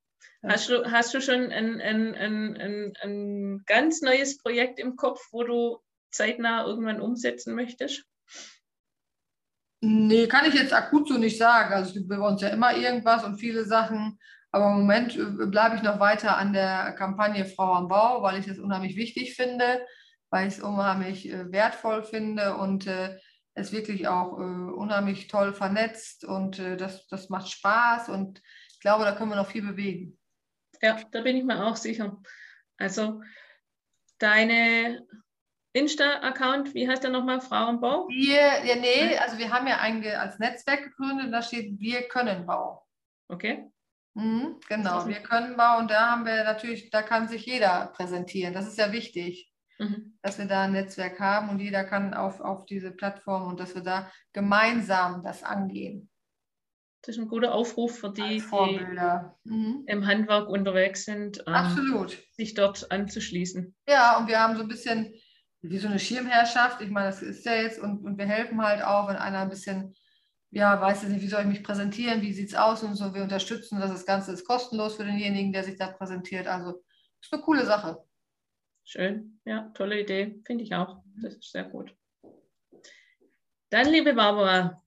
Hast 0.42 0.68
du, 0.68 0.90
hast 0.90 1.12
du 1.12 1.20
schon 1.20 1.50
ein, 1.50 1.80
ein, 1.80 2.14
ein, 2.14 2.56
ein, 2.56 2.96
ein 3.02 3.62
ganz 3.66 4.00
neues 4.00 4.38
Projekt 4.38 4.78
im 4.78 4.94
Kopf, 4.94 5.20
wo 5.32 5.42
du 5.42 5.82
zeitnah 6.12 6.64
irgendwann 6.64 7.00
umsetzen 7.00 7.54
möchtest? 7.54 8.04
Nee, 9.82 10.26
kann 10.28 10.44
ich 10.44 10.54
jetzt 10.54 10.74
akut 10.74 11.08
so 11.08 11.16
nicht 11.16 11.38
sagen. 11.38 11.72
Also 11.72 11.94
wir 11.94 12.06
bei 12.06 12.18
uns 12.18 12.42
ja 12.42 12.48
immer 12.48 12.76
irgendwas 12.76 13.24
und 13.24 13.38
viele 13.38 13.64
Sachen. 13.64 14.18
Aber 14.52 14.66
im 14.66 14.80
Moment 14.80 15.16
äh, 15.16 15.46
bleibe 15.46 15.76
ich 15.76 15.82
noch 15.82 16.00
weiter 16.00 16.36
an 16.36 16.52
der 16.52 16.92
Kampagne 16.92 17.44
Frau 17.46 17.74
am 17.74 17.88
Bau, 17.88 18.22
weil 18.22 18.38
ich 18.38 18.46
das 18.46 18.58
unheimlich 18.58 18.96
wichtig 18.96 19.34
finde, 19.34 19.86
weil 20.30 20.48
ich 20.48 20.54
es 20.54 20.62
unheimlich 20.62 21.30
äh, 21.30 21.50
wertvoll 21.50 22.02
finde 22.02 22.56
und 22.56 22.86
äh, 22.86 23.18
es 23.54 23.72
wirklich 23.72 24.06
auch 24.06 24.32
unheimlich 24.32 25.26
toll 25.26 25.52
vernetzt 25.52 26.24
und 26.24 26.58
das, 26.58 27.08
das 27.08 27.28
macht 27.30 27.50
Spaß 27.50 28.08
und 28.08 28.40
ich 28.70 28.78
glaube, 28.78 29.04
da 29.04 29.12
können 29.12 29.30
wir 29.30 29.36
noch 29.36 29.50
viel 29.50 29.62
bewegen. 29.66 30.16
Ja, 30.80 30.98
da 31.10 31.20
bin 31.20 31.36
ich 31.36 31.44
mir 31.44 31.66
auch 31.66 31.76
sicher. 31.76 32.22
Also 32.78 33.20
deine 34.18 35.04
Insta-Account, 35.72 36.74
wie 36.74 36.88
heißt 36.88 37.04
der 37.04 37.10
nochmal, 37.10 37.40
Frauenbau? 37.40 38.08
Wir, 38.08 38.64
ja, 38.64 38.76
nee, 38.76 39.16
also 39.18 39.38
wir 39.38 39.52
haben 39.52 39.66
ja 39.66 39.78
ein, 39.78 40.04
als 40.04 40.38
Netzwerk 40.38 40.82
gegründet, 40.84 41.32
da 41.32 41.42
steht 41.42 41.78
Wir 41.78 42.02
können 42.08 42.46
Bau. 42.46 42.84
Okay. 43.28 43.70
Mhm, 44.14 44.58
genau, 44.68 45.06
wir 45.06 45.20
können 45.20 45.56
Bau 45.56 45.78
und 45.78 45.90
da 45.90 46.10
haben 46.10 46.26
wir 46.26 46.42
natürlich, 46.42 46.90
da 46.90 47.02
kann 47.02 47.28
sich 47.28 47.46
jeder 47.46 47.92
präsentieren. 47.94 48.52
Das 48.52 48.66
ist 48.66 48.78
ja 48.78 48.90
wichtig, 48.90 49.52
mhm. 49.78 50.18
dass 50.22 50.38
wir 50.38 50.46
da 50.46 50.64
ein 50.64 50.72
Netzwerk 50.72 51.20
haben 51.20 51.48
und 51.48 51.60
jeder 51.60 51.84
kann 51.84 52.14
auf, 52.14 52.40
auf 52.40 52.66
diese 52.66 52.90
Plattform 52.90 53.46
und 53.46 53.60
dass 53.60 53.76
wir 53.76 53.82
da 53.82 54.10
gemeinsam 54.32 55.22
das 55.22 55.44
angehen. 55.44 56.10
Das 57.02 57.16
ist 57.16 57.22
ein 57.22 57.28
guter 57.28 57.54
Aufruf 57.54 57.98
für 57.98 58.12
die, 58.12 58.42
die 58.42 59.48
mhm. 59.48 59.84
im 59.86 60.06
Handwerk 60.06 60.48
unterwegs 60.48 61.04
sind, 61.06 61.42
ähm, 61.46 62.08
sich 62.32 62.54
dort 62.54 62.90
anzuschließen. 62.90 63.74
Ja, 63.88 64.18
und 64.18 64.28
wir 64.28 64.38
haben 64.40 64.56
so 64.56 64.62
ein 64.62 64.68
bisschen 64.68 65.14
wie 65.62 65.78
so 65.78 65.88
eine 65.88 65.98
Schirmherrschaft. 65.98 66.80
Ich 66.80 66.90
meine, 66.90 67.06
das 67.06 67.22
ist 67.22 67.44
ja 67.44 67.54
jetzt 67.54 67.80
und, 67.80 68.04
und 68.04 68.18
wir 68.18 68.26
helfen 68.26 68.62
halt 68.62 68.82
auch, 68.82 69.08
wenn 69.08 69.16
einer 69.16 69.40
ein 69.40 69.50
bisschen, 69.50 69.94
ja, 70.50 70.80
weiß 70.80 71.04
nicht, 71.04 71.22
wie 71.22 71.28
soll 71.28 71.42
ich 71.42 71.46
mich 71.46 71.62
präsentieren, 71.62 72.22
wie 72.22 72.32
sieht 72.32 72.48
es 72.48 72.54
aus 72.54 72.82
und 72.82 72.94
so. 72.94 73.14
Wir 73.14 73.22
unterstützen 73.22 73.78
das. 73.80 73.90
Das 73.90 74.06
Ganze 74.06 74.32
ist 74.32 74.46
kostenlos 74.46 74.96
für 74.96 75.04
denjenigen, 75.04 75.52
der 75.52 75.64
sich 75.64 75.76
da 75.76 75.88
präsentiert. 75.88 76.46
Also 76.46 76.82
ist 77.20 77.32
eine 77.32 77.42
coole 77.42 77.66
Sache. 77.66 78.02
Schön, 78.84 79.38
ja, 79.44 79.70
tolle 79.74 80.00
Idee, 80.00 80.40
finde 80.44 80.64
ich 80.64 80.74
auch. 80.74 81.02
Das 81.22 81.34
ist 81.34 81.52
sehr 81.52 81.64
gut. 81.64 81.94
Dann, 83.68 83.86
liebe 83.86 84.14
Barbara, 84.14 84.82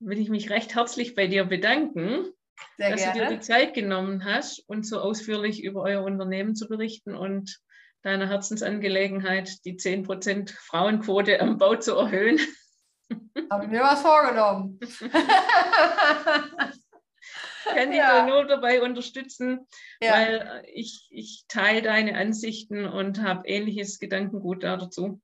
will 0.00 0.18
ich 0.18 0.30
mich 0.30 0.48
recht 0.48 0.74
herzlich 0.74 1.14
bei 1.14 1.26
dir 1.26 1.44
bedanken, 1.44 2.32
Sehr 2.78 2.90
dass 2.90 3.02
gerne. 3.02 3.20
du 3.20 3.26
dir 3.26 3.36
die 3.36 3.40
Zeit 3.40 3.74
genommen 3.74 4.24
hast, 4.24 4.60
uns 4.68 4.88
so 4.88 5.00
ausführlich 5.00 5.62
über 5.62 5.82
euer 5.82 6.02
Unternehmen 6.04 6.54
zu 6.54 6.68
berichten 6.68 7.14
und 7.14 7.60
deiner 8.04 8.28
Herzensangelegenheit, 8.28 9.64
die 9.64 9.76
10% 9.76 10.54
Frauenquote 10.56 11.40
am 11.40 11.58
Bau 11.58 11.76
zu 11.76 11.96
erhöhen. 11.96 12.38
Habe 13.50 13.64
ich 13.64 13.70
mir 13.70 13.80
was 13.80 14.02
vorgenommen. 14.02 14.78
kann 17.64 17.90
dich 17.90 17.98
ja. 17.98 18.26
nur 18.26 18.46
dabei 18.46 18.82
unterstützen, 18.82 19.66
ja. 20.00 20.12
weil 20.12 20.62
ich, 20.72 21.08
ich 21.10 21.44
teile 21.48 21.82
deine 21.82 22.16
Ansichten 22.16 22.84
und 22.84 23.22
habe 23.22 23.48
ähnliches 23.48 23.98
Gedankengut 23.98 24.62
dazu. 24.62 25.20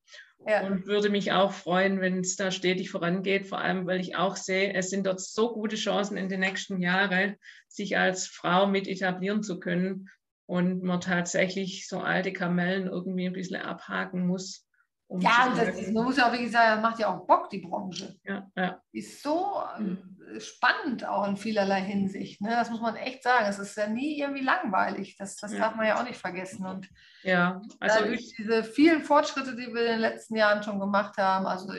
Ja. 0.47 0.66
Und 0.66 0.87
würde 0.87 1.11
mich 1.11 1.33
auch 1.33 1.53
freuen, 1.53 2.01
wenn 2.01 2.21
es 2.21 2.37
da 2.37 2.51
stetig 2.51 2.90
vorangeht, 2.90 3.47
vor 3.47 3.59
allem 3.59 3.87
weil 3.87 4.01
ich 4.01 4.16
auch 4.16 4.37
sehe, 4.37 4.73
es 4.73 4.88
sind 4.88 5.07
dort 5.07 5.21
so 5.21 5.53
gute 5.53 5.77
Chancen 5.77 6.16
in 6.16 6.31
den 6.31 6.40
nächsten 6.40 6.81
Jahren, 6.81 7.37
sich 7.69 7.99
als 7.99 8.27
Frau 8.27 8.66
mit 8.66 8.88
etablieren 8.88 9.43
zu 9.43 9.61
können 9.61 10.09
und 10.51 10.83
man 10.83 11.01
tatsächlich 11.01 11.87
so 11.87 12.01
alte 12.01 12.33
Kamellen 12.33 12.89
irgendwie 12.89 13.27
ein 13.27 13.33
bisschen 13.33 13.63
abhaken 13.63 14.27
muss. 14.27 14.67
Um 15.07 15.21
ja, 15.21 15.47
und 15.47 15.57
das, 15.57 15.93
man 15.93 16.05
muss 16.05 16.17
ja 16.17 16.27
auch 16.27 16.33
wirklich 16.33 16.51
sagen, 16.51 16.75
das 16.75 16.91
macht 16.91 16.99
ja 16.99 17.15
auch 17.15 17.25
Bock, 17.25 17.51
die 17.51 17.61
Branche. 17.61 18.17
Ja, 18.25 18.51
ja. 18.57 18.83
Ist 18.91 19.23
so 19.23 19.63
mhm. 19.79 20.19
spannend 20.41 21.07
auch 21.07 21.29
in 21.29 21.37
vielerlei 21.37 21.83
Hinsicht. 21.83 22.41
Ne? 22.41 22.51
Das 22.51 22.69
muss 22.69 22.81
man 22.81 22.97
echt 22.97 23.23
sagen. 23.23 23.47
Es 23.49 23.61
ist 23.61 23.77
ja 23.77 23.87
nie 23.87 24.19
irgendwie 24.19 24.43
langweilig. 24.43 25.17
Das, 25.19 25.37
das 25.37 25.53
ja. 25.53 25.61
darf 25.61 25.77
man 25.77 25.87
ja 25.87 26.01
auch 26.01 26.05
nicht 26.05 26.19
vergessen. 26.19 26.67
Und 26.67 26.89
ja, 27.23 27.63
also 27.79 28.05
durch 28.07 28.35
diese 28.37 28.65
vielen 28.65 29.03
Fortschritte, 29.03 29.55
die 29.55 29.73
wir 29.73 29.83
in 29.83 29.93
den 29.93 30.01
letzten 30.01 30.35
Jahren 30.35 30.65
schon 30.65 30.81
gemacht 30.81 31.17
haben, 31.17 31.47
also 31.47 31.73